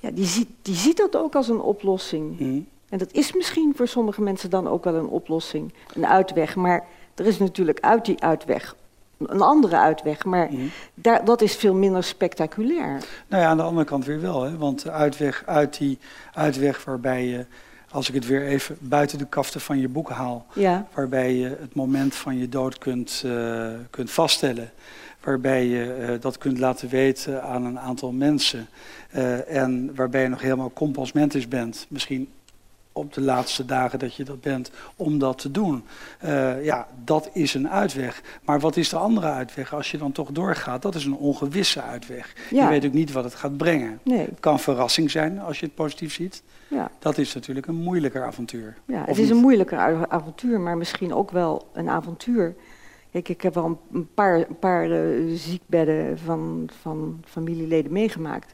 ja, 0.00 0.10
die, 0.10 0.26
ziet, 0.26 0.48
die 0.62 0.74
ziet 0.74 0.96
dat 0.96 1.16
ook 1.16 1.34
als 1.34 1.48
een 1.48 1.60
oplossing. 1.60 2.40
Mhm. 2.40 2.60
En 2.88 2.98
dat 2.98 3.12
is 3.12 3.32
misschien 3.32 3.72
voor 3.76 3.88
sommige 3.88 4.22
mensen 4.22 4.50
dan 4.50 4.68
ook 4.68 4.84
wel 4.84 4.94
een 4.94 5.08
oplossing, 5.08 5.72
een 5.94 6.06
uitweg. 6.06 6.56
Maar 6.56 6.86
er 7.14 7.26
is 7.26 7.38
natuurlijk 7.38 7.80
uit 7.80 8.04
die 8.04 8.22
uitweg 8.22 8.76
een 9.18 9.40
andere 9.40 9.76
uitweg, 9.76 10.24
maar 10.24 10.48
Mhm. 10.50 10.66
daar, 10.94 11.24
dat 11.24 11.42
is 11.42 11.56
veel 11.56 11.74
minder 11.74 12.04
spectaculair. 12.04 13.04
Nou 13.28 13.42
ja, 13.42 13.48
aan 13.48 13.56
de 13.56 13.62
andere 13.62 13.86
kant 13.86 14.04
weer 14.04 14.20
wel. 14.20 14.42
Hè? 14.42 14.56
Want 14.56 14.82
de 14.82 14.90
uitweg 14.90 15.42
uit 15.46 15.78
die 15.78 15.98
uitweg 16.34 16.84
waarbij 16.84 17.26
je, 17.26 17.46
als 17.90 18.08
ik 18.08 18.14
het 18.14 18.26
weer 18.26 18.46
even 18.46 18.76
buiten 18.80 19.18
de 19.18 19.26
kaften 19.26 19.60
van 19.60 19.78
je 19.78 19.88
boek 19.88 20.10
haal, 20.10 20.46
Ja, 20.54 20.86
waarbij 20.94 21.34
je 21.34 21.56
het 21.60 21.74
moment 21.74 22.14
van 22.14 22.38
je 22.38 22.48
dood 22.48 22.78
kunt, 22.78 23.22
eh, 23.26 23.68
kunt 23.90 24.10
vaststellen. 24.10 24.70
Waarbij 25.20 25.66
je 25.66 25.92
eh, 25.94 26.20
dat 26.20 26.38
kunt 26.38 26.58
laten 26.58 26.88
weten 26.88 27.42
aan 27.42 27.64
een 27.64 27.78
aantal 27.78 28.12
mensen. 28.12 28.68
eh, 29.10 29.56
en 29.62 29.94
waarbij 29.94 30.22
je 30.22 30.28
nog 30.28 30.40
helemaal 30.40 30.72
compos 30.72 31.12
mentis 31.12 31.48
bent. 31.48 31.86
Misschien 31.88 32.28
op 32.92 33.12
de 33.14 33.20
laatste 33.20 33.64
dagen 33.64 33.98
dat 33.98 34.14
je 34.14 34.24
dat 34.24 34.40
bent 34.40 34.70
om 34.96 35.18
dat 35.18 35.38
te 35.38 35.50
doen. 35.50 35.84
Eh, 36.18 36.64
ja, 36.64 36.86
dat 37.04 37.30
is 37.32 37.54
een 37.54 37.68
uitweg. 37.70 38.22
Maar 38.42 38.60
wat 38.60 38.76
is 38.76 38.88
de 38.88 38.96
andere 38.96 39.26
uitweg 39.26 39.74
als 39.74 39.90
je 39.90 39.98
dan 39.98 40.12
toch 40.12 40.30
doorgaat? 40.30 40.82
Dat 40.82 40.94
is 40.94 41.04
een 41.04 41.16
ongewisse 41.16 41.82
uitweg. 41.82 42.32
Ja. 42.50 42.62
Je 42.64 42.68
weet 42.68 42.84
ook 42.86 42.92
niet 42.92 43.12
wat 43.12 43.24
het 43.24 43.34
gaat 43.34 43.56
brengen. 43.56 44.00
nee, 44.04 44.18
Het 44.18 44.40
kan 44.40 44.60
verrassing 44.60 45.10
zijn 45.10 45.40
als 45.40 45.60
je 45.60 45.66
het 45.66 45.74
positief 45.74 46.12
ziet. 46.12 46.42
ja. 46.68 46.90
Dat 46.98 47.18
is 47.18 47.34
natuurlijk 47.34 47.66
een 47.66 47.82
moeilijker 47.82 48.24
avontuur. 48.24 48.76
Ja, 48.84 49.00
het 49.00 49.08
is 49.08 49.18
niet? 49.18 49.30
een 49.30 49.36
moeilijker 49.36 49.78
av- 49.78 50.08
avontuur, 50.08 50.60
maar 50.60 50.76
misschien 50.76 51.14
ook 51.14 51.30
wel 51.30 51.68
een 51.72 51.88
avontuur. 51.88 52.54
Kijk, 53.12 53.28
ik 53.28 53.42
heb 53.42 53.54
wel 53.54 53.80
een- 53.92 54.08
paar, 54.14 54.36
een 54.36 54.58
paar 54.58 54.90
eh, 54.90 55.00
ziekbedden 55.34 56.18
van, 56.18 56.68
van 56.80 57.20
familieleden 57.26 57.92
meegemaakt. 57.92 58.52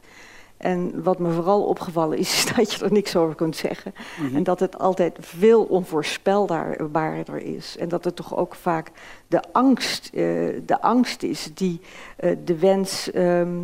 En 0.65 1.03
wat 1.03 1.19
me 1.19 1.31
vooral 1.31 1.63
opgevallen 1.63 2.17
is, 2.17 2.33
is 2.45 2.55
dat 2.55 2.73
je 2.73 2.85
er 2.85 2.91
niks 2.91 3.15
over 3.15 3.35
kunt 3.35 3.55
zeggen. 3.55 3.93
Mhm. 4.19 4.35
En 4.35 4.43
dat 4.43 4.59
het 4.59 4.79
altijd 4.79 5.17
veel 5.19 5.63
onvoorspelbaarder 5.63 7.41
is. 7.41 7.77
En 7.77 7.89
dat 7.89 8.03
het 8.03 8.15
toch 8.15 8.35
ook 8.35 8.55
vaak 8.55 8.91
de 9.27 9.41
angst, 9.51 10.05
eh, 10.05 10.21
de 10.65 10.81
angst 10.81 11.23
is 11.23 11.49
die 11.53 11.79
eh, 12.17 12.35
de 12.45 12.57
wens 12.57 13.11
ehm, 13.11 13.57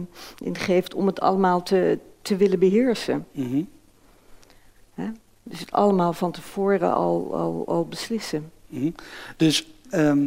ingeeft 0.43 0.93
om 0.93 1.07
het 1.07 1.19
allemaal 1.19 1.63
te, 1.63 1.99
te 2.21 2.35
willen 2.35 2.59
beheersen. 2.59 3.27
Mhm. 3.31 3.63
Dus 5.43 5.59
het 5.59 5.71
allemaal 5.71 6.13
van 6.13 6.31
tevoren 6.31 6.93
al, 6.93 7.35
al, 7.35 7.63
al 7.67 7.85
beslissen. 7.85 8.51
Mhm. 8.67 8.91
Dus 9.37 9.67
ehm, 9.89 10.25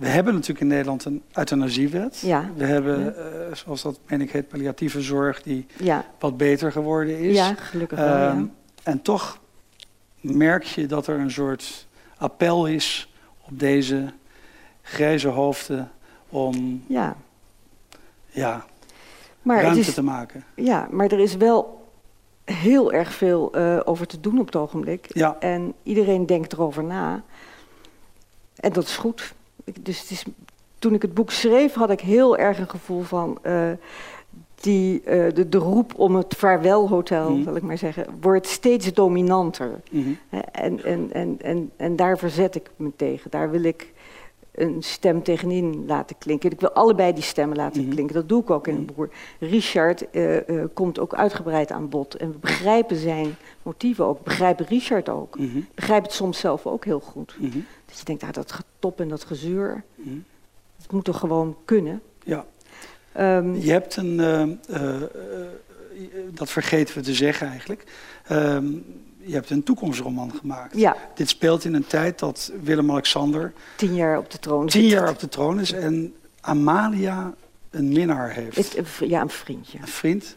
we 0.00 0.08
hebben 0.08 0.32
natuurlijk 0.32 0.60
in 0.60 0.66
Nederland 0.66 1.04
een 1.04 1.22
euthanasiewet. 1.32 2.18
Ja. 2.20 2.50
We 2.56 2.64
hebben, 2.64 3.16
eh, 3.16 3.54
zoals 3.54 3.82
dat 3.82 3.98
meen 4.06 4.20
ik 4.20 4.30
heet, 4.30 4.48
palliatieve 4.48 5.00
zorg 5.00 5.42
die 5.42 5.66
Ja, 5.78 6.04
wat 6.18 6.36
beter 6.36 6.72
geworden 6.72 7.18
is. 7.18 7.36
ja 7.36 7.54
gelukkig 7.54 7.98
wel, 7.98 8.08
ja. 8.16 8.28
Ehm, 8.30 8.44
En 8.82 9.02
toch 9.02 9.38
merk 10.20 10.62
je 10.64 10.86
dat 10.86 11.06
er 11.06 11.18
een 11.18 11.30
soort 11.30 11.86
appel 12.16 12.66
is 12.66 13.12
op 13.48 13.58
deze 13.58 14.12
grijze 14.82 15.28
hoofden 15.28 15.90
om 16.28 16.84
ja. 16.88 17.16
ja, 18.26 18.64
Maar, 19.42 19.62
ruimte 19.62 19.80
is, 19.80 19.94
te 19.94 20.02
maken. 20.02 20.44
ja, 20.54 20.88
maar 20.90 21.06
er 21.12 21.20
is 21.20 21.36
wel 21.36 21.78
heel 22.44 22.92
erg 22.92 23.12
veel 23.12 23.52
eh, 23.52 23.80
over 23.84 24.06
te 24.06 24.20
doen 24.20 24.38
op 24.38 24.46
het 24.46 24.56
ogenblik. 24.56 25.06
Ja, 25.08 25.36
En 25.40 25.74
iedereen 25.82 26.26
denkt 26.26 26.52
erover 26.52 26.84
na. 26.84 27.22
En 28.56 28.72
dat 28.72 28.84
is 28.84 28.96
goed. 28.96 29.34
Dus 29.80 30.00
het 30.00 30.10
is, 30.10 30.24
toen 30.78 30.94
ik 30.94 31.02
het 31.02 31.14
boek 31.14 31.30
schreef, 31.30 31.74
had 31.74 31.90
ik 31.90 32.00
heel 32.00 32.36
erg 32.36 32.58
een 32.58 32.70
gevoel 32.70 33.02
van... 33.02 33.38
eh, 33.42 33.70
die, 34.60 35.02
eh, 35.02 35.34
de, 35.34 35.48
de 35.48 35.58
roep 35.58 35.92
om 35.96 36.14
het 36.16 36.34
vaarwelhotel, 36.36 37.30
Mhm. 37.30 37.42
zal 37.42 37.56
ik 37.56 37.62
maar 37.62 37.78
zeggen, 37.78 38.06
wordt 38.20 38.46
steeds 38.46 38.92
dominanter. 38.92 39.80
En, 40.52 40.84
en, 40.84 41.12
en, 41.12 41.36
en, 41.42 41.70
en 41.76 41.96
daar 41.96 42.18
verzet 42.18 42.54
ik 42.54 42.70
me 42.76 42.90
tegen. 42.96 43.30
Daar 43.30 43.50
wil 43.50 43.62
ik 43.64 43.92
een 44.54 44.82
stem 44.82 45.22
tegenin 45.22 45.84
laten 45.86 46.18
klinken. 46.18 46.50
Ik 46.50 46.60
wil 46.60 46.70
allebei 46.72 47.12
die 47.12 47.22
stemmen 47.22 47.56
laten 47.56 47.82
Mhm. 47.82 47.90
klinken. 47.90 48.14
Dat 48.14 48.28
doe 48.28 48.42
ik 48.42 48.50
ook 48.50 48.66
in 48.66 48.74
Mhm. 48.74 48.82
het 48.86 48.94
boek. 48.96 49.08
Richard 49.38 50.10
eh, 50.10 50.48
eh, 50.48 50.68
komt 50.74 50.98
ook 50.98 51.14
uitgebreid 51.14 51.70
aan 51.72 51.88
bod. 51.88 52.14
En 52.14 52.32
we 52.32 52.38
begrijpen 52.38 52.96
zijn 52.96 53.36
motieven 53.62 54.04
ook. 54.04 54.24
Begrijpen 54.24 54.66
Richard 54.66 55.08
ook. 55.08 55.38
Mhm. 55.38 55.56
Ik 55.58 55.74
begrijp 55.74 56.02
het 56.02 56.12
soms 56.12 56.38
zelf 56.38 56.66
ook 56.66 56.84
heel 56.84 57.00
goed. 57.00 57.34
Mhm. 57.38 57.58
Dat 57.86 57.98
je 57.98 58.04
denkt, 58.04 58.22
ah, 58.22 58.32
dat 58.32 58.52
getop 58.52 59.00
en 59.00 59.08
dat 59.08 59.24
gezeur, 59.24 59.82
Mhm. 59.94 60.16
het 60.82 60.92
moet 60.92 61.04
toch 61.04 61.18
gewoon 61.18 61.56
kunnen. 61.64 62.02
ja. 62.24 62.46
Ehm, 63.12 63.54
Je 63.54 63.70
hebt 63.70 63.96
een, 63.96 64.20
eh, 64.68 65.02
dat 66.34 66.50
vergeten 66.50 66.94
we 66.94 67.00
te 67.00 67.14
zeggen 67.14 67.46
eigenlijk. 67.48 67.84
Ehm, 68.26 68.66
je 69.24 69.34
hebt 69.34 69.50
een 69.50 69.62
toekomstroman 69.62 70.32
gemaakt. 70.40 70.76
ja, 70.78 70.96
Dit 71.14 71.28
speelt 71.28 71.64
in 71.64 71.74
een 71.74 71.86
tijd 71.86 72.18
dat 72.18 72.52
Willem-Alexander 72.62 73.52
tien 73.76 73.94
jaar 73.94 74.18
op 74.18 74.30
de 74.30 74.38
troon 74.38 74.66
tien 74.66 74.86
jaar 74.86 75.08
op 75.10 75.18
de 75.18 75.28
troon 75.28 75.60
is 75.60 75.72
en 75.72 76.14
Amalia 76.40 77.34
een 77.70 77.88
minnaar 77.88 78.30
heeft. 78.30 78.56
Het- 78.56 78.88
vri- 78.88 79.08
ja, 79.08 79.20
een 79.20 79.30
vriendje. 79.30 79.78
Een 79.78 79.86
vriend. 79.88 80.36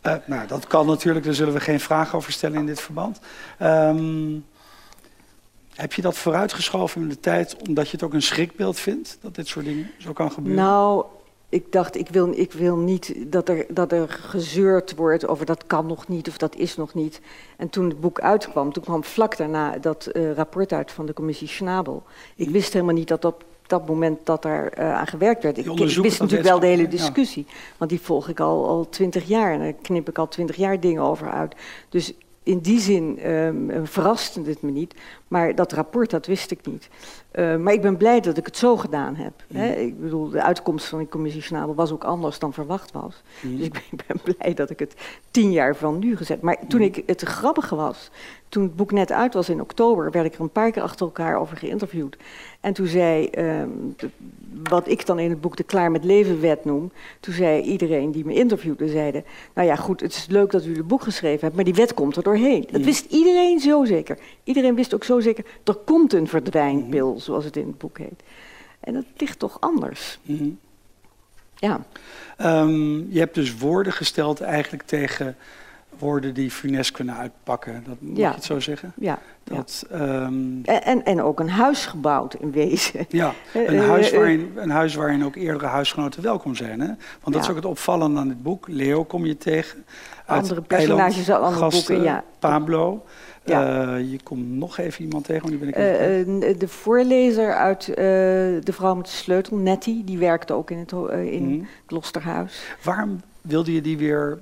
Eh, 0.00 0.14
nou, 0.26 0.46
dat 0.46 0.66
kan 0.66 0.86
natuurlijk, 0.86 1.24
daar 1.24 1.34
zullen 1.34 1.54
we 1.54 1.60
geen 1.60 1.80
vraag 1.80 2.14
over 2.14 2.32
stellen 2.32 2.58
in 2.58 2.66
dit 2.66 2.80
verband. 2.80 3.20
Ehm, 3.58 4.32
heb 5.74 5.92
je 5.92 6.02
dat 6.02 6.16
vooruitgeschoven 6.18 7.00
in 7.02 7.08
de 7.08 7.20
tijd 7.20 7.56
omdat 7.68 7.86
je 7.86 7.92
het 7.92 8.02
ook 8.02 8.12
een 8.14 8.22
schrikbeeld 8.22 8.78
vindt 8.80 9.18
dat 9.20 9.34
dit 9.34 9.46
soort 9.48 9.64
dingen 9.64 9.90
zo 9.98 10.12
kan 10.12 10.32
gebeuren? 10.32 10.62
Nou, 10.64 11.04
ik 11.52 11.72
dacht, 11.72 11.96
ik 11.96 12.08
wil, 12.08 12.32
ik 12.34 12.52
wil 12.52 12.76
niet 12.76 13.14
dat 13.26 13.48
er, 13.48 13.66
dat 13.68 13.92
er 13.92 14.08
gezeurd 14.08 14.94
wordt 14.94 15.26
over 15.26 15.46
dat 15.46 15.66
kan 15.66 15.86
nog 15.86 16.08
niet 16.08 16.28
of 16.28 16.36
dat 16.36 16.56
is 16.56 16.76
nog 16.76 16.94
niet. 16.94 17.20
En 17.56 17.68
toen 17.68 17.88
het 17.88 18.00
boek 18.00 18.20
uitkwam, 18.20 18.72
toen 18.72 18.82
kwam 18.82 19.04
vlak 19.04 19.36
daarna 19.36 19.78
dat 19.78 20.06
eh, 20.06 20.32
rapport 20.32 20.72
uit 20.72 20.92
van 20.92 21.06
de 21.06 21.12
commissie 21.12 21.48
Schnabel. 21.48 22.02
Ik 22.36 22.50
wist 22.50 22.72
helemaal 22.72 22.94
niet 22.94 23.08
dat 23.08 23.24
op 23.24 23.44
dat 23.66 23.86
moment 23.86 24.18
dat 24.26 24.42
daar 24.42 24.68
eh, 24.68 24.94
aan 24.94 25.06
gewerkt 25.06 25.42
werd. 25.42 25.58
Ik, 25.58 25.66
ik 25.66 25.96
wist 25.96 26.20
natuurlijk 26.20 26.48
wel 26.48 26.60
de 26.60 26.66
hele 26.66 26.82
ja. 26.82 26.88
discussie, 26.88 27.46
want 27.78 27.90
die 27.90 28.00
volg 28.00 28.28
ik 28.28 28.40
al 28.40 28.68
al 28.68 28.88
twintig 28.88 29.28
jaar 29.28 29.52
en 29.52 29.58
daar 29.58 29.72
knip 29.72 30.08
ik 30.08 30.18
al 30.18 30.28
twintig 30.28 30.56
jaar 30.56 30.80
dingen 30.80 31.02
over 31.02 31.30
uit. 31.30 31.54
Dus 31.88 32.14
in 32.42 32.58
die 32.58 32.80
zin 32.80 33.18
ehm, 33.18 33.84
verraste 33.84 34.42
het 34.42 34.62
me 34.62 34.70
niet. 34.70 34.94
Maar 35.32 35.54
dat 35.54 35.72
rapport, 35.72 36.10
dat 36.10 36.26
wist 36.26 36.50
ik 36.50 36.66
niet. 36.66 36.88
Eh, 37.30 37.56
maar 37.56 37.72
ik 37.72 37.80
ben 37.80 37.96
blij 37.96 38.20
dat 38.20 38.36
ik 38.36 38.46
het 38.46 38.56
zo 38.56 38.76
gedaan 38.76 39.14
heb. 39.16 39.32
Hè? 39.52 39.70
Mhm. 39.70 39.80
Ik 39.80 40.00
bedoel, 40.00 40.28
de 40.28 40.42
uitkomst 40.42 40.86
van 40.86 40.98
die 40.98 41.08
commissie 41.08 41.42
Schnabel 41.42 41.74
was 41.74 41.92
ook 41.92 42.04
anders 42.04 42.38
dan 42.38 42.52
verwacht 42.52 42.92
was. 42.92 43.22
Mhm. 43.40 43.56
Dus 43.56 43.66
ik 43.66 43.72
ben, 43.72 43.82
ik 43.98 44.04
ben 44.06 44.34
blij 44.36 44.54
dat 44.54 44.70
ik 44.70 44.78
het 44.78 44.94
tien 45.30 45.52
jaar 45.52 45.76
van 45.76 45.98
nu 45.98 46.16
gezet. 46.16 46.40
Maar 46.40 46.56
toen 46.68 46.80
Mhm. 46.80 46.88
ik 46.88 47.02
het 47.06 47.22
grappige 47.22 47.74
was, 47.74 48.10
toen 48.48 48.62
het 48.62 48.76
boek 48.76 48.92
net 48.92 49.12
uit 49.12 49.34
was 49.34 49.48
in 49.48 49.60
oktober, 49.60 50.10
werd 50.10 50.26
ik 50.26 50.34
er 50.34 50.40
een 50.40 50.50
paar 50.50 50.70
keer 50.70 50.82
achter 50.82 51.06
elkaar 51.06 51.36
over 51.40 51.56
geïnterviewd. 51.56 52.16
En 52.60 52.72
toen 52.72 52.86
zei, 52.86 53.26
ehm, 53.26 53.68
de- 53.96 54.08
wat 54.68 54.88
ik 54.88 55.06
dan 55.06 55.18
in 55.18 55.30
het 55.30 55.40
boek 55.40 55.56
de 55.56 55.62
Klaar 55.62 55.90
met 55.90 56.04
Leven 56.04 56.40
wet 56.40 56.64
noem, 56.64 56.92
toen 57.20 57.34
zei 57.34 57.62
iedereen 57.62 58.10
die 58.12 58.24
me 58.24 58.34
interviewde, 58.34 58.88
zeiden, 58.88 59.24
nou 59.54 59.68
ja 59.68 59.76
goed, 59.76 60.00
het 60.00 60.12
is 60.12 60.26
leuk 60.30 60.50
dat 60.50 60.64
u 60.64 60.76
het 60.76 60.86
boek 60.86 61.02
geschreven 61.02 61.40
hebt, 61.40 61.54
maar 61.54 61.64
die 61.64 61.74
wet 61.74 61.94
komt 61.94 62.16
er 62.16 62.22
doorheen. 62.22 62.66
Dat 62.70 62.80
wist 62.80 63.04
iedereen 63.12 63.58
zo 63.60 63.84
zeker. 63.84 64.18
Iedereen 64.44 64.74
wist 64.74 64.94
ook 64.94 65.04
zo 65.04 65.20
zeker, 65.22 65.44
er 65.64 65.74
komt 65.74 66.12
een 66.12 66.28
verdwijnpil, 66.28 67.20
zoals 67.20 67.44
het 67.44 67.56
in 67.56 67.66
het 67.66 67.78
boek 67.78 67.98
heet. 67.98 68.22
En 68.80 68.94
dat 68.94 69.04
ligt 69.16 69.38
toch 69.38 69.56
anders. 69.60 70.18
Mhm. 70.22 70.48
Ja, 71.54 71.80
Ehm, 72.36 73.12
je 73.12 73.18
hebt 73.18 73.34
dus 73.34 73.56
woorden 73.58 73.92
gesteld 73.92 74.40
eigenlijk 74.40 74.82
tegen 74.82 75.36
woorden 75.98 76.34
die 76.34 76.50
funest 76.50 76.90
kunnen 76.90 77.16
uitpakken. 77.16 77.84
Dat, 77.86 77.96
Ja. 78.00 78.28
je 78.28 78.34
het 78.34 78.44
zo 78.44 78.60
zeggen? 78.60 78.92
ja. 78.96 79.18
ja. 79.44 79.56
Dat, 79.56 79.86
ehm, 79.90 80.62
En, 80.62 80.82
en, 80.84 81.04
en 81.04 81.22
ook 81.22 81.40
een 81.40 81.50
huis 81.50 81.86
gebouwd 81.86 82.34
in 82.34 82.50
wezen. 82.50 83.06
ja, 83.08 83.32
Eh, 83.52 83.66
een 83.66 83.74
eh, 83.74 83.88
huis, 83.88 84.10
eh, 84.10 84.16
waarin, 84.18 84.52
een 84.56 84.70
huis 84.70 84.94
waarin 84.94 85.24
ook 85.24 85.36
eerdere 85.36 85.66
huisgenoten 85.66 86.22
welkom 86.22 86.54
zijn. 86.54 86.80
Hè? 86.80 86.86
Want 87.20 87.34
dat 87.34 87.42
is 87.42 87.48
ook 87.50 87.56
het 87.56 87.64
opvallende 87.64 88.20
aan 88.20 88.28
dit 88.28 88.42
boek. 88.42 88.68
Leo 88.68 89.04
kom 89.04 89.26
je 89.26 89.36
tegen. 89.38 89.84
Uit 90.26 90.42
Andere 90.42 90.60
personages 90.60 91.30
uit 91.30 91.42
andere 91.42 91.60
gasten, 91.62 91.94
boeken, 91.94 92.12
ja. 92.12 92.24
Pablo. 92.38 93.04
Ja. 93.44 93.94
Eh, 93.96 94.10
je 94.10 94.18
komt 94.22 94.48
nog 94.50 94.78
even 94.78 95.02
iemand 95.04 95.24
tegen, 95.24 95.40
want 95.42 95.52
die 95.52 95.60
ben 95.60 95.68
ik 95.68 96.42
eh, 96.44 96.58
de 96.58 96.68
voorlezer 96.68 97.54
uit 97.54 97.86
De 97.86 98.72
Vrouw 98.72 98.94
met 98.94 99.04
de 99.04 99.10
Sleutel, 99.10 99.56
Nettie, 99.56 100.04
die 100.04 100.18
werkte 100.18 100.52
ook 100.52 100.70
in 100.70 100.78
het, 100.78 100.92
in 101.32 101.44
Mhm. 101.48 101.58
het 101.58 101.68
Klosterhuis. 101.86 102.74
Waarom 102.82 103.20
wilde 103.40 103.72
je 103.74 103.80
die 103.80 103.98
weer 103.98 104.38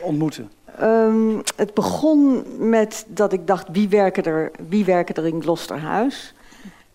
ontmoeten? 0.00 0.50
Ehm, 0.78 1.36
het 1.56 1.74
begon 1.74 2.42
met 2.70 3.06
dat 3.08 3.32
ik 3.32 3.46
dacht, 3.46 3.68
wie 3.72 3.88
werken 3.88 4.24
er, 4.24 4.50
wie 4.68 4.84
werken 4.84 5.14
er 5.14 5.26
in 5.26 5.42
Gloucesterhuis? 5.42 6.34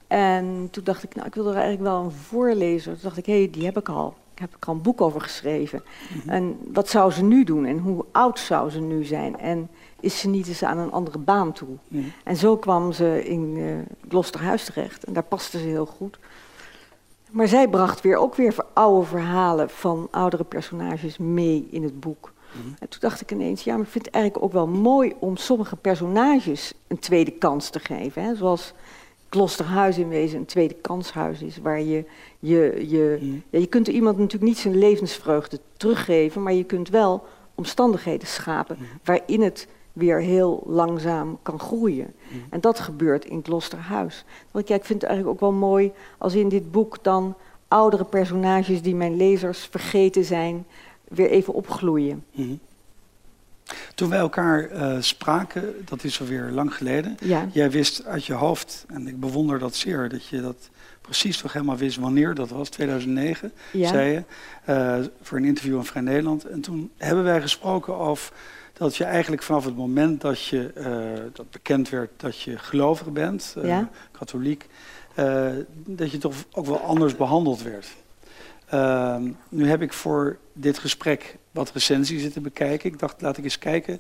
En 0.08 0.68
toen 0.72 0.84
dacht 0.84 1.04
ik, 1.04 1.16
nou, 1.16 1.28
ik 1.28 1.36
wil 1.36 1.48
er 1.48 1.54
eigenlijk 1.56 1.84
wel 1.84 2.04
een 2.04 2.12
voorlezer. 2.12 2.92
Toen 2.94 3.02
dacht 3.04 3.18
ik, 3.18 3.26
hé, 3.26 3.38
hey, 3.38 3.50
die 3.52 3.66
heb 3.66 3.78
ik 3.78 3.90
al. 3.90 4.14
Ik 4.34 4.40
heb 4.42 4.54
er 4.54 4.68
al 4.68 4.74
een 4.74 4.82
boek 4.82 5.02
over 5.02 5.22
geschreven. 5.22 5.84
Mhm. 6.16 6.30
En 6.30 6.58
wat 6.74 6.90
zou 6.90 7.12
ze 7.12 7.24
nu 7.24 7.44
doen? 7.44 7.66
En 7.66 7.78
hoe 7.78 8.06
oud 8.12 8.40
zou 8.40 8.70
ze 8.70 8.80
nu 8.82 9.04
zijn? 9.04 9.40
En 9.40 9.70
is 10.06 10.20
ze 10.20 10.28
niet 10.28 10.48
eens 10.48 10.64
aan 10.64 10.78
een 10.78 10.92
andere 10.92 11.18
baan 11.18 11.52
toe? 11.52 11.78
En 12.24 12.36
zo 12.36 12.58
kwam 12.58 12.92
ze 12.92 13.26
in 13.26 13.56
uh, 13.56 13.76
Gloucesterhuis 14.08 14.66
terecht. 14.66 15.04
En 15.04 15.14
daar 15.14 15.24
paste 15.24 15.60
ze 15.60 15.66
heel 15.66 15.86
goed. 15.86 16.18
Maar 17.32 17.48
zij 17.48 17.68
bracht 17.68 18.02
weer 18.02 18.18
ook 18.18 18.36
weer 18.36 18.56
oude 18.74 19.06
verhalen 19.06 19.70
van 19.70 20.08
oudere 20.12 20.44
personages 20.44 21.18
mee 21.18 21.68
in 21.72 21.84
het 21.84 22.00
boek. 22.00 22.34
Mhm. 22.52 22.68
En 22.80 22.90
toen 22.90 23.00
dacht 23.00 23.22
ik 23.22 23.32
ineens, 23.32 23.64
ja, 23.64 23.76
maar 23.76 23.86
ik 23.86 23.92
vind 23.92 24.06
het 24.06 24.14
eigenlijk 24.14 24.46
ook 24.46 24.54
wel 24.54 24.68
mooi 24.68 25.14
om 25.20 25.38
sommige 25.38 25.76
personages 25.76 26.74
een 26.88 27.00
tweede 27.00 27.32
kans 27.32 27.70
te 27.70 27.80
geven. 27.80 28.24
Hè? 28.24 28.36
Zoals 28.36 28.74
Klosterhuis 29.30 29.98
in 29.98 30.10
wezen 30.10 30.40
een 30.40 30.46
tweede 30.46 30.74
kanshuis 30.74 31.42
is, 31.42 31.58
waar 31.58 31.82
je 31.82 32.06
je, 32.40 32.86
je, 32.88 33.36
ja, 33.50 33.60
je 33.60 33.68
kunt 33.68 33.88
iemand 33.88 34.18
natuurlijk 34.18 34.44
niet 34.44 34.58
zijn 34.58 34.78
levensvreugde 34.78 35.60
teruggeven, 35.78 36.44
maar 36.44 36.54
je 36.54 36.64
kunt 36.64 36.90
wel 36.90 37.24
omstandigheden 37.56 38.28
schapen 38.28 38.78
mhm. 38.80 38.86
waarin 39.04 39.42
het 39.42 39.68
weer 39.96 40.20
heel 40.20 40.64
langzaam 40.66 41.40
kan 41.42 41.60
groeien. 41.60 42.14
En 42.50 42.62
dat 42.62 42.80
gebeurt 42.80 43.26
in 43.26 43.42
Klosterhuis. 43.42 44.26
Want 44.52 44.68
ja, 44.68 44.76
ik 44.76 44.86
vind 44.86 45.02
het 45.02 45.10
eigenlijk 45.10 45.42
ook 45.44 45.50
wel 45.50 45.60
mooi 45.60 45.92
als 46.18 46.34
in 46.34 46.50
dit 46.50 46.72
boek 46.72 46.98
dan 47.02 47.36
oudere 47.68 48.04
personages 48.04 48.82
die 48.82 48.96
mijn 48.96 49.16
lezers 49.16 49.60
vergeten 49.60 50.26
zijn, 50.26 50.66
weer 51.08 51.30
even 51.30 51.54
opgloeien. 51.54 52.24
Mhm. 52.32 52.56
Toen 53.96 54.10
wij 54.10 54.20
elkaar 54.20 54.72
uh, 54.72 55.02
spraken, 55.02 55.76
dat 55.86 56.04
is 56.04 56.20
alweer 56.20 56.50
lang 56.52 56.76
geleden. 56.76 57.18
Ja. 57.20 57.48
Jij 57.52 57.72
wist 57.72 58.06
uit 58.06 58.26
je 58.26 58.34
hoofd, 58.34 58.86
en 58.88 59.08
ik 59.08 59.20
bewonder 59.20 59.60
dat 59.60 59.76
zeer, 59.76 60.10
dat 60.10 60.26
je 60.28 60.42
dat 60.42 60.70
precies 61.06 61.38
toch 61.38 61.54
helemaal 61.54 61.78
wist 61.78 61.98
wanneer 61.98 62.34
dat 62.34 62.50
was, 62.50 62.70
2009, 62.70 63.52
ja. 63.72 63.88
zei 63.88 64.12
je, 64.12 64.24
uh, 64.70 65.06
voor 65.22 65.38
een 65.38 65.46
interview 65.46 65.76
in 65.76 65.84
Vrij 65.84 66.02
Nederland. 66.02 66.46
En 66.46 66.62
toen 66.62 66.92
hebben 66.98 67.24
wij 67.24 67.42
gesproken 67.42 67.96
over 67.96 68.34
dat 68.74 68.96
je 68.96 69.04
eigenlijk 69.04 69.44
vanaf 69.44 69.66
het 69.66 69.76
moment 69.76 70.22
dat 70.22 70.46
je 70.46 70.72
uh, 70.78 71.24
dat 71.34 71.52
bekend 71.52 71.90
werd 71.90 72.12
dat 72.18 72.42
je 72.42 72.58
gelovig 72.58 73.12
bent, 73.12 73.56
ja. 73.64 73.90
katholiek, 74.12 74.68
dat 75.86 76.12
je 76.12 76.18
toch 76.18 76.36
ook 76.52 76.66
wel 76.66 76.80
anders 76.80 77.16
behandeld 77.16 77.62
werd. 77.62 77.88
Ehm, 78.66 79.32
nu 79.50 79.70
heb 79.70 79.82
ik 79.82 79.94
voor 79.94 80.38
dit 80.54 80.78
gesprek 80.78 81.38
wat 81.52 81.72
recensies 81.72 82.22
zitten 82.22 82.42
bekijken. 82.42 82.92
Ik 82.92 83.00
dacht, 83.00 83.22
laat 83.22 83.38
ik 83.38 83.44
eens 83.44 83.58
kijken 83.58 84.00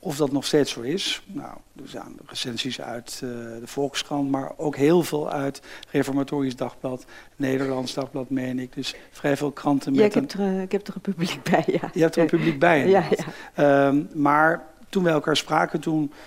of 0.00 0.16
dat 0.16 0.32
nog 0.32 0.44
steeds 0.44 0.72
zo 0.72 0.80
is. 0.80 1.22
Nou, 1.26 1.56
er 1.82 1.88
zijn 1.88 2.16
recensies 2.26 2.80
uit 2.80 3.20
uh, 3.24 3.30
de 3.60 3.66
Volkskrant, 3.66 4.30
maar 4.30 4.52
ook 4.56 4.76
heel 4.76 5.02
veel 5.02 5.30
uit 5.30 5.62
Reformatorisch 5.90 6.56
Dagblad, 6.56 7.04
Nederlands 7.36 7.94
Dagblad, 7.94 8.30
meen 8.30 8.58
ik. 8.58 8.74
Dus 8.74 8.94
vrij 9.10 9.36
veel 9.36 9.50
kranten 9.50 9.92
met 9.92 10.00
ja, 10.00 10.06
ik 10.06 10.14
heb, 10.14 10.30
er, 10.32 10.40
eh, 10.40 10.62
ik 10.62 10.72
heb 10.72 10.86
er 10.86 10.94
een 10.94 11.00
publiek 11.00 11.42
bij, 11.42 11.64
ja. 11.66 11.90
Je 11.92 12.00
hebt 12.00 12.16
er 12.16 12.22
een 12.22 12.28
publiek 12.28 12.58
bij, 12.58 12.88
ja, 12.96 13.04
ja. 13.56 13.86
Um, 13.86 14.08
maar 14.14 14.66
toen 14.88 15.02
wij 15.02 15.12
elkaar 15.12 15.36
spraken, 15.36 15.80
toen 15.80 16.12
eh, 16.12 16.18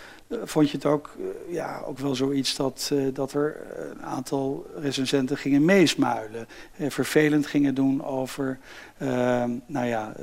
vond 0.44 0.70
je 0.70 0.78
het 0.78 0.86
ook, 0.86 1.16
eh, 1.20 1.54
ja, 1.54 1.82
ook 1.86 2.00
wel 2.00 2.16
zoiets 2.16 2.56
dat, 2.56 2.90
uh, 2.94 3.14
dat 3.14 3.34
er 3.34 3.62
een 3.92 4.02
aantal 4.02 4.66
recensenten 4.76 5.38
gingen 5.38 5.66
meesmuilen. 5.66 6.48
vervelend 6.78 7.48
gingen 7.48 7.76
doen 7.76 8.06
over 8.06 8.60
ehm, 8.98 9.52
nou 9.66 9.86
ja, 9.86 10.14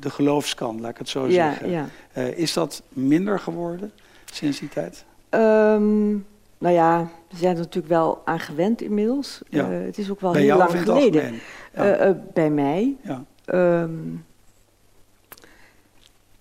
de 0.00 0.10
geloofskant, 0.10 0.80
laat 0.80 0.90
ik 0.90 0.98
het 0.98 1.08
zo 1.08 1.26
ja, 1.26 1.50
zeggen. 1.50 1.70
Ja. 1.70 1.86
is 2.22 2.52
dat 2.52 2.82
minder 2.88 3.38
geworden 3.38 3.92
sinds 4.24 4.58
die 4.58 4.68
tijd? 4.68 5.04
Um, 5.30 6.26
nou 6.58 6.74
ja, 6.74 7.08
we 7.30 7.36
zijn 7.36 7.54
er 7.54 7.62
natuurlijk 7.62 7.92
wel 7.92 8.22
aan 8.24 8.40
gewend 8.40 8.82
inmiddels. 8.82 9.40
Ja. 9.48 9.70
het 9.70 9.98
is 9.98 10.10
ook 10.10 10.20
wel 10.20 10.32
heel 10.32 10.56
lang 10.56 10.70
geleden. 10.70 11.40
Ja. 11.74 12.16
bij 12.32 12.50
mij. 12.50 12.96
Ja. 13.02 13.24
Um, 13.82 14.24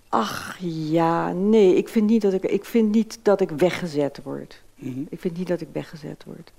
Ach 0.09 0.57
ja, 0.59 1.33
nee, 1.33 1.75
ik 1.75 1.89
vind 1.89 2.09
niet 2.09 2.21
dat 2.21 2.33
ik, 2.33 2.43
ik, 2.43 2.65
vind 2.65 2.91
niet 2.91 3.19
dat 3.21 3.41
ik 3.41 3.49
weggezet 3.49 4.19
word. 4.23 4.61
Mhm. 4.75 4.99
Ik 5.09 5.19
vind 5.19 5.37
niet 5.37 5.47
dat 5.47 5.61
ik 5.61 5.67
weggezet 5.71 6.23
word. 6.25 6.51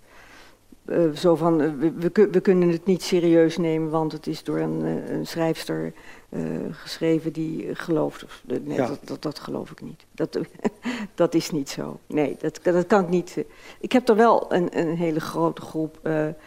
Uh, 0.86 1.12
zo 1.12 1.36
van, 1.36 1.60
uh, 1.60 1.70
we, 1.78 1.92
we, 2.12 2.28
we, 2.30 2.40
kunnen 2.40 2.68
het 2.68 2.86
niet 2.86 3.02
serieus 3.02 3.56
nemen, 3.56 3.90
want 3.90 4.12
het 4.12 4.26
is 4.26 4.44
door 4.44 4.58
een, 4.58 4.80
uh, 4.84 5.10
een 5.10 5.26
schrijfster 5.26 5.92
geschreven 6.70 7.32
die 7.32 7.74
gelooft. 7.74 8.24
Nee, 8.44 8.76
ja. 8.76 8.86
dat, 8.86 8.98
dat, 9.04 9.22
dat, 9.22 9.38
geloof 9.38 9.70
ik 9.70 9.80
niet. 9.80 10.04
Dat, 10.12 10.38
dat 11.14 11.34
is 11.34 11.50
niet 11.50 11.68
zo. 11.68 12.00
Nee, 12.06 12.36
dat, 12.40 12.60
dat 12.62 12.86
kan 12.86 13.02
ik 13.02 13.08
niet. 13.08 13.44
Ik 13.80 13.92
heb 13.92 14.08
er 14.08 14.16
wel 14.16 14.52
een, 14.52 14.78
een 14.78 14.96
hele 14.96 15.20
grote 15.20 15.62
groep, 15.62 15.98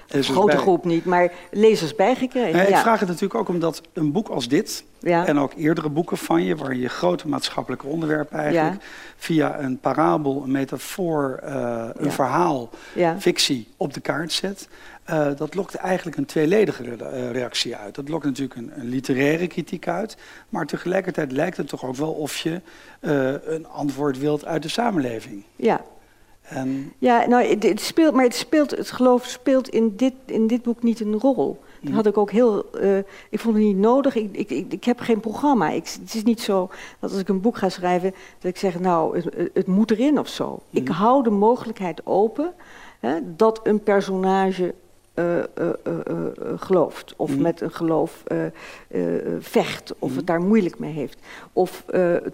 grote 0.07 0.55
bij. 0.55 0.57
groep 0.57 0.85
niet, 0.85 1.05
maar 1.05 1.31
lezers 1.51 1.95
bijgekregen. 1.95 2.69
Ik 2.69 2.75
vraag 2.75 2.99
het 2.99 3.07
natuurlijk 3.09 3.39
ook 3.39 3.49
omdat 3.49 3.81
een 3.93 4.11
boek 4.11 4.27
als 4.27 4.47
dit, 4.47 4.83
ja. 4.99 5.25
En 5.25 5.39
ook 5.39 5.53
eerdere 5.53 5.89
boeken 5.89 6.17
van 6.17 6.43
je, 6.43 6.55
waar 6.55 6.75
je 6.75 6.89
grote 6.89 7.27
maatschappelijke 7.27 7.87
onderwerpen 7.87 8.39
eigenlijk 8.39 8.83
via 9.17 9.59
een 9.59 9.79
parabel, 9.79 10.43
een 10.43 10.51
metafoor, 10.51 11.39
uh, 11.43 11.89
een 11.93 12.11
verhaal, 12.11 12.69
fictie 13.17 13.67
op 13.77 13.93
de 13.93 13.99
kaart 13.99 14.31
zet. 14.31 14.67
Uh, 15.09 15.27
dat 15.35 15.55
lokt 15.55 15.75
eigenlijk 15.75 16.17
een 16.17 16.25
tweeledige 16.25 16.83
re 16.83 17.31
reactie 17.31 17.75
uit. 17.75 17.95
Dat 17.95 18.09
lokt 18.09 18.25
natuurlijk 18.25 18.59
een, 18.59 18.71
een, 18.75 18.89
literaire 18.89 19.47
kritiek 19.47 19.87
uit, 19.87 20.17
maar 20.49 20.65
tegelijkertijd 20.65 21.31
lijkt 21.31 21.57
het 21.57 21.67
toch 21.67 21.85
ook 21.85 21.95
wel 21.95 22.11
of 22.11 22.37
je 22.37 22.61
uh, 23.01 23.33
een 23.43 23.67
antwoord 23.67 24.17
wilt 24.17 24.45
uit 24.45 24.63
de 24.63 24.69
samenleving. 24.69 25.43
Ja. 25.55 25.81
En... 26.41 26.93
Ja, 26.97 27.27
nou, 27.27 27.45
het, 27.45 27.63
het, 27.63 27.81
speelt, 27.81 28.13
maar 28.13 28.23
het 28.23 28.35
speelt, 28.35 28.71
het 28.71 28.91
geloof 28.91 29.25
speelt 29.25 29.69
in 29.69 29.95
dit, 29.95 30.13
in 30.25 30.47
dit 30.47 30.61
boek 30.61 30.83
niet 30.83 30.99
een 30.99 31.19
rol. 31.19 31.59
Dat 31.81 31.93
had 31.93 32.05
ik 32.05 32.17
ook 32.17 32.31
heel. 32.31 32.65
Uh, 32.81 32.97
ik 33.29 33.39
vond 33.39 33.55
het 33.55 33.63
niet 33.63 33.77
nodig. 33.77 34.15
Ik, 34.15 34.35
ik, 34.35 34.49
ik, 34.49 34.73
ik 34.73 34.83
heb 34.83 34.99
geen 34.99 35.19
programma. 35.19 35.69
Ik, 35.69 35.87
het 36.01 36.13
is 36.13 36.23
niet 36.23 36.41
zo 36.41 36.69
dat 36.99 37.11
als 37.11 37.19
ik 37.19 37.29
een 37.29 37.41
boek 37.41 37.57
ga 37.57 37.69
schrijven, 37.69 38.13
dat 38.39 38.51
ik 38.51 38.57
zeg, 38.57 38.79
nou, 38.79 39.19
het, 39.19 39.49
het 39.53 39.67
moet 39.67 39.91
erin 39.91 40.19
of 40.19 40.27
zo. 40.27 40.61
Ik 40.69 40.89
mhm. 40.89 40.97
hou 40.97 41.23
de 41.23 41.29
mogelijkheid 41.29 42.05
open 42.05 42.53
hè, 42.99 43.35
dat 43.35 43.59
een 43.63 43.83
personage 43.83 44.73
gelooft. 46.55 47.13
Of 47.15 47.29
mm. 47.29 47.41
met 47.41 47.61
een 47.61 47.71
geloof 47.71 48.23
vecht. 49.39 49.93
Of 49.99 50.11
mm. 50.11 50.17
het 50.17 50.27
daar 50.27 50.41
moeilijk 50.41 50.79
mee 50.79 50.93
heeft. 50.93 51.19
Of 51.53 51.85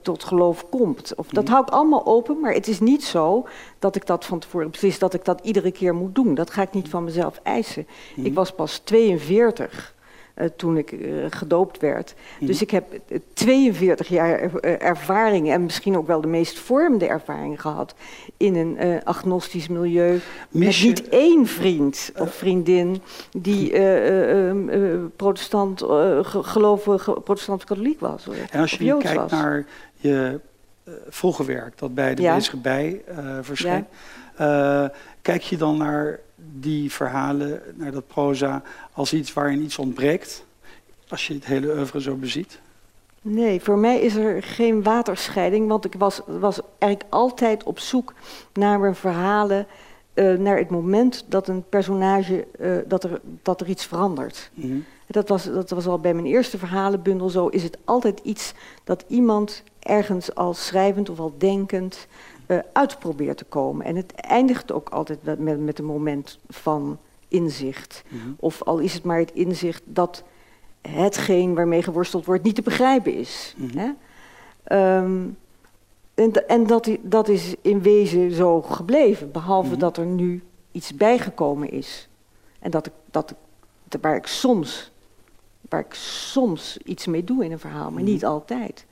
tot 0.01 0.23
geloof 0.23 0.69
komt. 0.69 1.15
Of, 1.15 1.27
dat 1.27 1.45
mm. 1.45 1.51
hou 1.51 1.65
ik 1.65 1.73
allemaal 1.73 2.05
open. 2.05 2.39
Maar 2.39 2.53
het 2.53 2.67
is 2.67 2.79
niet 2.79 3.03
zo 3.03 3.47
dat 3.79 3.95
ik 3.95 4.05
dat 4.05 4.25
van 4.25 4.39
tevoren 4.39 4.71
beslis 4.71 4.99
dat 4.99 5.13
ik 5.13 5.25
dat 5.25 5.39
iedere 5.43 5.71
keer 5.71 5.95
moet 5.95 6.15
doen. 6.15 6.35
Dat 6.35 6.49
ga 6.49 6.61
ik 6.61 6.73
niet 6.73 6.89
van 6.89 7.03
mezelf 7.03 7.39
eisen. 7.43 7.87
Ik 8.15 8.33
was 8.33 8.51
pas 8.51 8.77
42. 8.77 9.94
Uh, 10.35 10.47
toen 10.55 10.77
ik 10.77 10.91
uh, 10.91 11.25
gedoopt 11.29 11.79
werd. 11.79 12.15
Mm. 12.39 12.47
Dus 12.47 12.61
ik 12.61 12.71
heb 12.71 12.85
42 13.33 14.07
jaar 14.07 14.53
ervaring 14.63 15.51
en 15.51 15.63
misschien 15.63 15.97
ook 15.97 16.07
wel 16.07 16.21
de 16.21 16.27
meest 16.27 16.59
vormende 16.59 17.07
ervaring 17.07 17.61
gehad 17.61 17.95
in 18.37 18.55
een 18.55 18.77
uh, 18.85 18.97
agnostisch 19.03 19.67
milieu. 19.67 20.19
Mis 20.49 20.83
met 20.83 20.87
niet 20.95 21.09
één 21.09 21.47
vriend 21.47 22.11
of 22.17 22.33
vriendin 22.33 23.01
die 23.37 23.71
protestant, 25.15 25.83
gelovig 26.23 27.23
protestant-katholiek 27.23 27.99
was. 27.99 28.27
En 28.51 28.59
als 28.59 28.71
je 28.71 28.83
nu 28.83 28.97
kijkt 28.97 29.21
was. 29.21 29.31
naar 29.31 29.65
je 29.95 30.39
vroege 31.09 31.45
werk, 31.45 31.77
dat 31.77 31.93
bij 31.93 32.15
de 32.15 32.21
ja. 32.21 32.39
bij 32.61 33.01
verscheen, 33.41 33.85
ja. 34.37 34.91
Kijk 35.25 35.41
je 35.41 35.57
dan 35.57 35.77
naar 35.77 36.19
die 36.35 36.91
verhalen, 36.91 37.61
naar 37.75 37.91
dat 37.91 38.07
proza, 38.07 38.61
als 38.91 39.13
iets 39.13 39.33
waarin 39.33 39.63
iets 39.63 39.77
ontbreekt? 39.77 40.45
Als 41.07 41.27
je 41.27 41.33
het 41.33 41.45
hele 41.45 41.73
oeuvre 41.75 42.01
zo 42.01 42.15
beziet? 42.15 42.59
Nee, 43.21 43.61
voor 43.61 43.77
mij 43.77 43.99
is 43.99 44.15
er 44.15 44.43
geen 44.43 44.83
waterscheiding, 44.83 45.67
want 45.67 45.85
ik 45.85 45.93
was, 45.97 46.21
was 46.25 46.59
eigenlijk 46.79 47.13
altijd 47.13 47.63
op 47.63 47.79
zoek 47.79 48.13
naar 48.53 48.79
mijn 48.79 48.95
verhalen, 48.95 49.67
uh, 50.13 50.37
naar 50.37 50.57
het 50.57 50.69
moment 50.69 51.25
dat 51.27 51.47
een 51.47 51.63
personage, 51.69 52.47
uh, 52.59 52.77
dat, 52.87 53.03
er, 53.03 53.21
dat 53.41 53.61
er 53.61 53.67
iets 53.67 53.85
verandert. 53.85 54.49
Mm 54.53 54.69
-hmm. 54.69 54.85
dat, 55.07 55.29
was, 55.29 55.43
dat 55.43 55.69
was 55.69 55.87
al 55.87 55.99
bij 55.99 56.13
mijn 56.13 56.25
eerste 56.25 56.57
verhalenbundel 56.57 57.29
zo, 57.29 57.47
is 57.47 57.63
het 57.63 57.77
altijd 57.83 58.19
iets 58.23 58.53
dat 58.83 59.05
iemand 59.07 59.63
ergens 59.79 60.35
als 60.35 60.65
schrijvend 60.65 61.09
of 61.09 61.19
al 61.19 61.33
denkend 61.37 62.07
uh, 62.47 62.59
uit 62.73 62.99
probeert 62.99 63.37
te 63.37 63.45
komen. 63.45 63.85
En 63.85 63.95
het 63.95 64.13
eindigt 64.13 64.71
ook 64.71 64.89
altijd 64.89 65.39
met, 65.39 65.59
met 65.59 65.79
een 65.79 65.85
moment 65.85 66.39
van 66.47 66.97
inzicht. 67.27 68.03
Mm 68.09 68.19
-hmm. 68.19 68.35
Of 68.39 68.63
al 68.63 68.79
is 68.79 68.93
het 68.93 69.03
maar 69.03 69.19
het 69.19 69.31
inzicht 69.33 69.81
dat 69.85 70.23
hetgeen 70.81 71.53
waarmee 71.53 71.83
geworsteld 71.83 72.25
wordt 72.25 72.43
niet 72.43 72.55
te 72.55 72.61
begrijpen 72.61 73.13
is. 73.13 73.55
Mm 73.57 73.69
-hmm. 73.69 73.77
hè? 73.77 74.97
Um, 74.97 75.37
en, 76.13 76.47
en 76.47 76.67
dat, 76.67 76.89
dat, 77.01 77.27
is 77.27 77.55
in 77.61 77.81
wezen 77.81 78.31
zo 78.31 78.61
gebleven, 78.61 79.31
behalve 79.31 79.65
mm 79.65 79.71
-hmm. 79.71 79.79
dat 79.79 79.97
er 79.97 80.05
nu 80.05 80.43
iets 80.71 80.95
bijgekomen 80.95 81.71
is. 81.71 82.09
En 82.59 82.71
dat 82.71 82.85
ik, 82.85 82.93
dat 83.11 83.31
ik, 83.31 83.37
waar, 84.01 84.15
ik 84.15 84.27
soms, 84.27 84.91
waar 85.69 85.79
ik 85.79 85.93
soms 85.93 86.77
iets 86.77 87.05
mee 87.05 87.23
doe 87.23 87.45
in 87.45 87.51
een 87.51 87.59
verhaal, 87.59 87.91
maar 87.91 88.03
niet 88.03 88.25
altijd. 88.25 88.85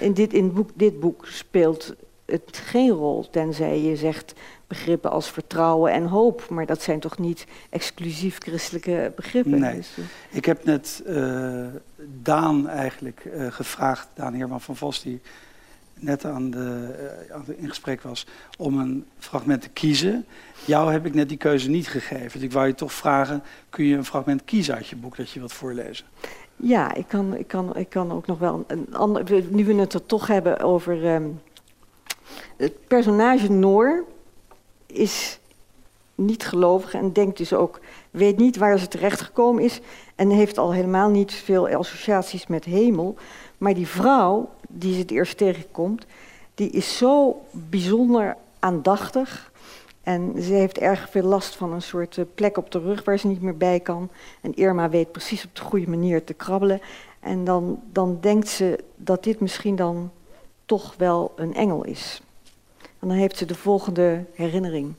In, 0.00 0.12
dit, 0.12 0.32
in 0.32 0.52
boek, 0.52 0.70
dit 0.74 1.00
boek 1.00 1.26
speelt 1.26 1.94
het 2.30 2.60
geen 2.64 2.90
rol, 2.90 3.30
tenzij 3.30 3.80
je 3.80 3.96
zegt 3.96 4.34
begrippen 4.66 5.10
als 5.10 5.30
vertrouwen 5.30 5.92
en 5.92 6.06
hoop. 6.06 6.48
Maar 6.48 6.66
dat 6.66 6.82
zijn 6.82 7.00
toch 7.00 7.18
niet 7.18 7.46
exclusief 7.70 8.38
christelijke 8.38 9.12
begrippen? 9.16 9.58
Nee. 9.58 9.74
Dus, 9.74 9.90
eh, 9.96 10.36
Ik 10.36 10.44
heb 10.44 10.64
net 10.64 11.02
uh, 11.06 11.66
Daan 12.22 12.68
eigenlijk 12.68 13.24
uh, 13.24 13.52
gevraagd, 13.52 14.08
Daan 14.14 14.34
Heerman 14.34 14.60
van 14.60 14.76
Vos, 14.76 15.02
die 15.02 15.20
net 15.94 16.24
aan 16.24 16.50
de, 16.50 16.94
uh, 17.28 17.34
aan 17.34 17.42
de, 17.46 17.56
in 17.58 17.68
gesprek 17.68 18.02
was, 18.02 18.26
om 18.58 18.78
een 18.78 19.04
fragment 19.18 19.62
te 19.62 19.68
kiezen. 19.68 20.26
Jou 20.64 20.92
heb 20.92 21.06
ik 21.06 21.14
net 21.14 21.28
die 21.28 21.38
keuze 21.38 21.70
niet 21.70 21.88
gegeven. 21.88 22.32
Dus 22.32 22.42
ik 22.42 22.52
wou 22.52 22.66
je 22.66 22.74
toch 22.74 22.92
vragen, 22.92 23.42
kun 23.70 23.84
je 23.84 23.96
een 23.96 24.04
fragment 24.04 24.44
kiezen 24.44 24.74
uit 24.74 24.86
je 24.86 24.96
boek 24.96 25.16
dat 25.16 25.30
je 25.30 25.38
wilt 25.38 25.52
voorlezen? 25.52 26.06
Ja, 26.56 26.94
ik 26.94 27.08
kan, 27.08 27.36
ik 27.36 27.48
kan, 27.48 27.76
ik 27.76 27.88
kan 27.88 28.12
ook 28.12 28.26
nog 28.26 28.38
wel 28.38 28.64
een 28.66 28.94
ander. 28.94 29.24
Nu 29.50 29.64
we 29.64 29.74
het 29.74 29.94
er 29.94 30.06
toch 30.06 30.26
hebben 30.26 30.60
over. 30.60 31.14
Um, 31.14 31.40
het 32.56 32.86
personage 32.86 33.50
Noor 33.50 34.04
is 34.86 35.38
niet 36.14 36.46
gelovig 36.46 36.94
en 36.94 37.12
denkt 37.12 37.38
dus 37.38 37.52
ook. 37.52 37.80
weet 38.10 38.36
niet 38.36 38.56
waar 38.56 38.78
ze 38.78 38.88
terechtgekomen 38.88 39.62
is. 39.62 39.80
en 40.14 40.30
heeft 40.30 40.58
al 40.58 40.72
helemaal 40.72 41.08
niet 41.08 41.32
veel 41.32 41.68
associaties 41.68 42.46
met 42.46 42.64
hemel. 42.64 43.16
Maar 43.58 43.74
die 43.74 43.86
vrouw 43.86 44.50
die 44.68 44.92
ze 44.92 44.98
het 44.98 45.10
eerst 45.10 45.36
tegenkomt. 45.36 46.06
die 46.54 46.70
is 46.70 46.96
zo 46.96 47.42
bijzonder 47.52 48.36
aandachtig. 48.58 49.52
En 50.02 50.42
ze 50.42 50.52
heeft 50.52 50.78
erg 50.78 51.10
veel 51.10 51.22
last 51.22 51.56
van 51.56 51.72
een 51.72 51.82
soort 51.82 52.18
plek 52.34 52.56
op 52.56 52.70
de 52.70 52.78
rug 52.78 53.04
waar 53.04 53.18
ze 53.18 53.26
niet 53.26 53.42
meer 53.42 53.56
bij 53.56 53.80
kan. 53.80 54.08
En 54.40 54.54
Irma 54.54 54.88
weet 54.88 55.12
precies 55.12 55.44
op 55.44 55.56
de 55.56 55.62
goede 55.62 55.88
manier 55.88 56.24
te 56.24 56.34
krabbelen. 56.34 56.80
En 57.20 57.44
dan, 57.44 57.80
dan 57.92 58.18
denkt 58.20 58.48
ze 58.48 58.84
dat 58.96 59.24
dit 59.24 59.40
misschien 59.40 59.76
dan 59.76 60.10
toch 60.64 60.94
wel 60.96 61.32
een 61.36 61.54
engel 61.54 61.84
is. 61.84 62.22
En 62.98 63.08
dan 63.08 63.16
heeft 63.16 63.36
ze 63.36 63.44
de 63.44 63.54
volgende 63.54 64.24
herinnering. 64.32 64.94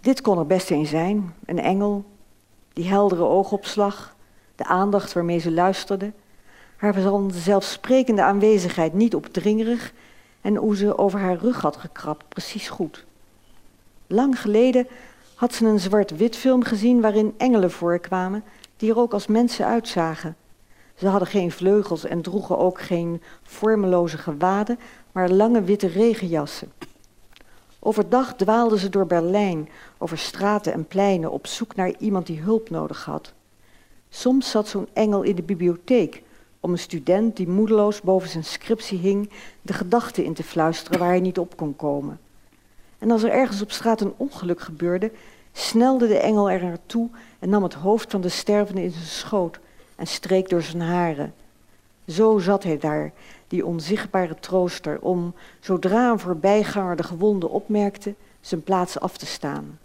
Dit 0.00 0.20
kon 0.20 0.38
er 0.38 0.46
best 0.46 0.70
een 0.70 0.86
zijn, 0.86 1.34
een 1.46 1.60
engel, 1.60 2.04
die 2.72 2.88
heldere 2.88 3.24
oogopslag, 3.24 4.16
de 4.54 4.64
aandacht 4.64 5.12
waarmee 5.12 5.38
ze 5.38 5.50
luisterde, 5.50 6.12
haar 6.76 6.94
zelfsprekende 7.28 8.22
aanwezigheid 8.22 8.92
niet 8.94 9.14
opdringerig 9.14 9.92
en 10.40 10.56
hoe 10.56 10.76
ze 10.76 10.98
over 10.98 11.18
haar 11.18 11.36
rug 11.36 11.60
had 11.60 11.76
gekrapt, 11.76 12.28
precies 12.28 12.68
goed. 12.68 13.04
Lang 14.06 14.40
geleden 14.40 14.86
had 15.34 15.54
ze 15.54 15.66
een 15.66 15.80
zwart-wit 15.80 16.36
film 16.36 16.64
gezien 16.64 17.00
waarin 17.00 17.34
engelen 17.36 17.70
voorkwamen 17.70 18.44
die 18.76 18.90
er 18.90 18.98
ook 18.98 19.12
als 19.12 19.26
mensen 19.26 19.66
uitzagen. 19.66 20.36
Ze 20.96 21.08
hadden 21.08 21.28
geen 21.28 21.50
vleugels 21.50 22.04
en 22.04 22.22
droegen 22.22 22.58
ook 22.58 22.80
geen 22.80 23.22
vormeloze 23.42 24.18
gewaden, 24.18 24.78
maar 25.12 25.30
lange 25.30 25.62
witte 25.62 25.86
regenjassen. 25.86 26.72
Overdag 27.78 28.34
dwaalden 28.34 28.78
ze 28.78 28.88
door 28.88 29.06
Berlijn, 29.06 29.68
over 29.98 30.18
straten 30.18 30.72
en 30.72 30.86
pleinen, 30.86 31.30
op 31.30 31.46
zoek 31.46 31.74
naar 31.74 31.92
iemand 31.98 32.26
die 32.26 32.40
hulp 32.40 32.70
nodig 32.70 33.04
had. 33.04 33.32
Soms 34.08 34.50
zat 34.50 34.68
zo'n 34.68 34.88
engel 34.92 35.22
in 35.22 35.34
de 35.34 35.42
bibliotheek 35.42 36.22
om 36.60 36.72
een 36.72 36.78
student 36.78 37.36
die 37.36 37.48
moedeloos 37.48 38.00
boven 38.00 38.28
zijn 38.28 38.44
scriptie 38.44 38.98
hing, 38.98 39.30
de 39.62 39.72
gedachten 39.72 40.24
in 40.24 40.34
te 40.34 40.42
fluisteren 40.42 40.98
waar 40.98 41.08
hij 41.08 41.20
niet 41.20 41.38
op 41.38 41.56
kon 41.56 41.76
komen. 41.76 42.20
En 42.98 43.10
als 43.10 43.22
er 43.22 43.30
ergens 43.30 43.62
op 43.62 43.70
straat 43.70 44.00
een 44.00 44.14
ongeluk 44.16 44.60
gebeurde, 44.60 45.12
snelde 45.52 46.08
de 46.08 46.18
engel 46.18 46.50
er 46.50 46.62
naartoe 46.62 47.08
en 47.38 47.48
nam 47.48 47.62
het 47.62 47.74
hoofd 47.74 48.10
van 48.10 48.20
de 48.20 48.28
stervende 48.28 48.82
in 48.82 48.90
zijn 48.90 49.04
schoot 49.04 49.58
en 49.96 50.06
streek 50.06 50.48
door 50.48 50.62
zijn 50.62 50.82
haren. 50.82 51.34
Zo 52.06 52.38
zat 52.38 52.62
hij 52.62 52.78
daar, 52.78 53.12
die 53.48 53.66
onzichtbare 53.66 54.36
trooster, 54.40 55.00
om, 55.00 55.34
zodra 55.60 56.10
een 56.10 56.18
voorbijganger 56.18 56.96
de 56.96 57.02
gewonde 57.02 57.48
opmerkte, 57.48 58.14
zijn 58.40 58.62
plaats 58.62 59.00
af 59.00 59.16
te 59.16 59.26
staan. 59.26 59.78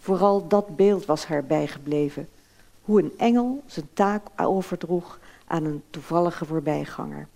Vooral 0.00 0.48
dat 0.48 0.76
beeld 0.76 1.06
was 1.06 1.26
haar 1.26 1.44
bijgebleven, 1.44 2.28
hoe 2.82 3.02
een 3.02 3.12
engel 3.16 3.62
zijn 3.66 3.88
taak 3.92 4.22
overdroeg 4.36 5.18
aan 5.46 5.64
een 5.64 5.82
toevallige 5.90 6.44
voorbijganger. 6.44 7.28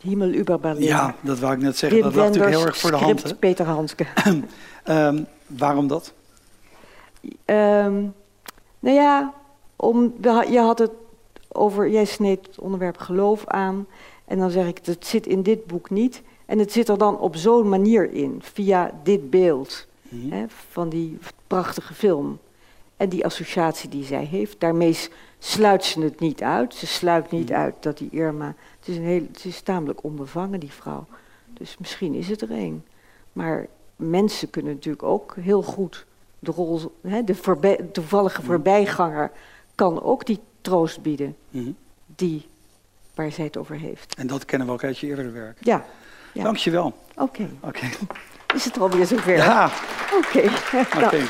Himmel 0.00 0.28
über 0.28 0.60
Berlin. 0.60 0.82
Ja, 0.82 1.14
dat 1.20 1.38
wou 1.38 1.52
ik 1.52 1.58
net 1.58 1.76
zeggen. 1.76 2.02
Dat 2.02 2.14
lag 2.14 2.26
natuurlijk 2.26 2.54
heel 2.54 2.66
erg 2.66 2.76
voor 2.76 2.90
de 2.90 2.96
hand. 2.96 3.38
Peter 3.38 3.66
Hanske. 3.66 4.06
um, 4.84 5.26
waarom 5.46 5.86
dat? 5.86 6.12
Um, 7.22 8.14
nou 8.78 8.96
ja, 8.96 9.34
om, 9.76 10.14
je 10.50 10.58
had 10.58 10.78
het 10.78 10.90
over, 11.52 11.90
jij 11.90 12.04
sneed 12.04 12.46
het 12.46 12.58
onderwerp 12.58 12.96
geloof 12.96 13.46
aan. 13.46 13.86
En 14.24 14.38
dan 14.38 14.50
zeg 14.50 14.66
ik, 14.66 14.80
het 14.84 15.06
zit 15.06 15.26
in 15.26 15.42
dit 15.42 15.66
boek 15.66 15.90
niet. 15.90 16.22
En 16.46 16.58
het 16.58 16.72
zit 16.72 16.88
er 16.88 16.98
dan 16.98 17.18
op 17.18 17.36
zo'n 17.36 17.68
manier 17.68 18.12
in, 18.12 18.38
via 18.42 19.00
dit 19.02 19.30
beeld 19.30 19.86
mm-hmm. 20.08 20.32
hè, 20.32 20.44
van 20.48 20.88
die 20.88 21.18
prachtige 21.46 21.94
film. 21.94 22.38
En 22.96 23.08
die 23.08 23.24
associatie 23.24 23.88
die 23.88 24.04
zij 24.04 24.24
heeft, 24.24 24.60
daarmee 24.60 24.98
sluit 25.38 25.84
ze 25.84 26.00
het 26.00 26.20
niet 26.20 26.42
uit. 26.42 26.74
Ze 26.74 26.86
sluit 26.86 27.30
niet 27.30 27.48
mm-hmm. 27.48 27.64
uit 27.64 27.74
dat 27.80 27.98
die 27.98 28.10
Irma. 28.10 28.54
Het 28.78 28.88
is, 28.88 28.96
een 28.96 29.04
heel, 29.04 29.26
het 29.32 29.44
is 29.44 29.60
tamelijk 29.60 30.04
onbevangen, 30.04 30.60
die 30.60 30.72
vrouw. 30.72 31.06
Dus 31.52 31.78
misschien 31.78 32.14
is 32.14 32.28
het 32.28 32.40
er 32.40 32.50
een. 32.50 32.84
Maar 33.32 33.66
mensen 33.96 34.50
kunnen 34.50 34.72
natuurlijk 34.72 35.02
ook 35.02 35.36
heel 35.40 35.62
goed 35.62 36.06
de 36.40 36.50
rol, 36.50 36.96
hè, 37.06 37.24
de 37.24 37.34
voorbij, 37.34 37.76
toevallige 37.92 38.42
voorbijganger 38.42 39.30
kan 39.74 40.02
ook 40.02 40.26
die 40.26 40.40
troost 40.60 41.02
bieden 41.02 41.36
Mhm. 41.50 41.70
die, 42.06 42.48
waar 43.14 43.32
zij 43.32 43.44
het 43.44 43.56
over 43.56 43.76
heeft. 43.76 44.14
En 44.14 44.26
dat 44.26 44.44
kennen 44.44 44.66
we 44.66 44.72
ook 44.72 44.84
uit 44.84 44.98
je 44.98 45.06
eerdere 45.06 45.30
werk. 45.30 45.56
Ja. 45.60 45.84
ja. 46.32 46.42
Dank 46.42 46.56
je 46.56 46.70
wel. 46.70 46.94
Oké. 47.16 47.48
Oké. 47.60 47.86
Is 48.54 48.64
het 48.64 48.78
alweer 48.78 49.06
zover? 49.06 49.36
Ja. 49.36 49.70
Oké. 50.24 50.42
Oké. 51.04 51.18
Nou. 51.18 51.24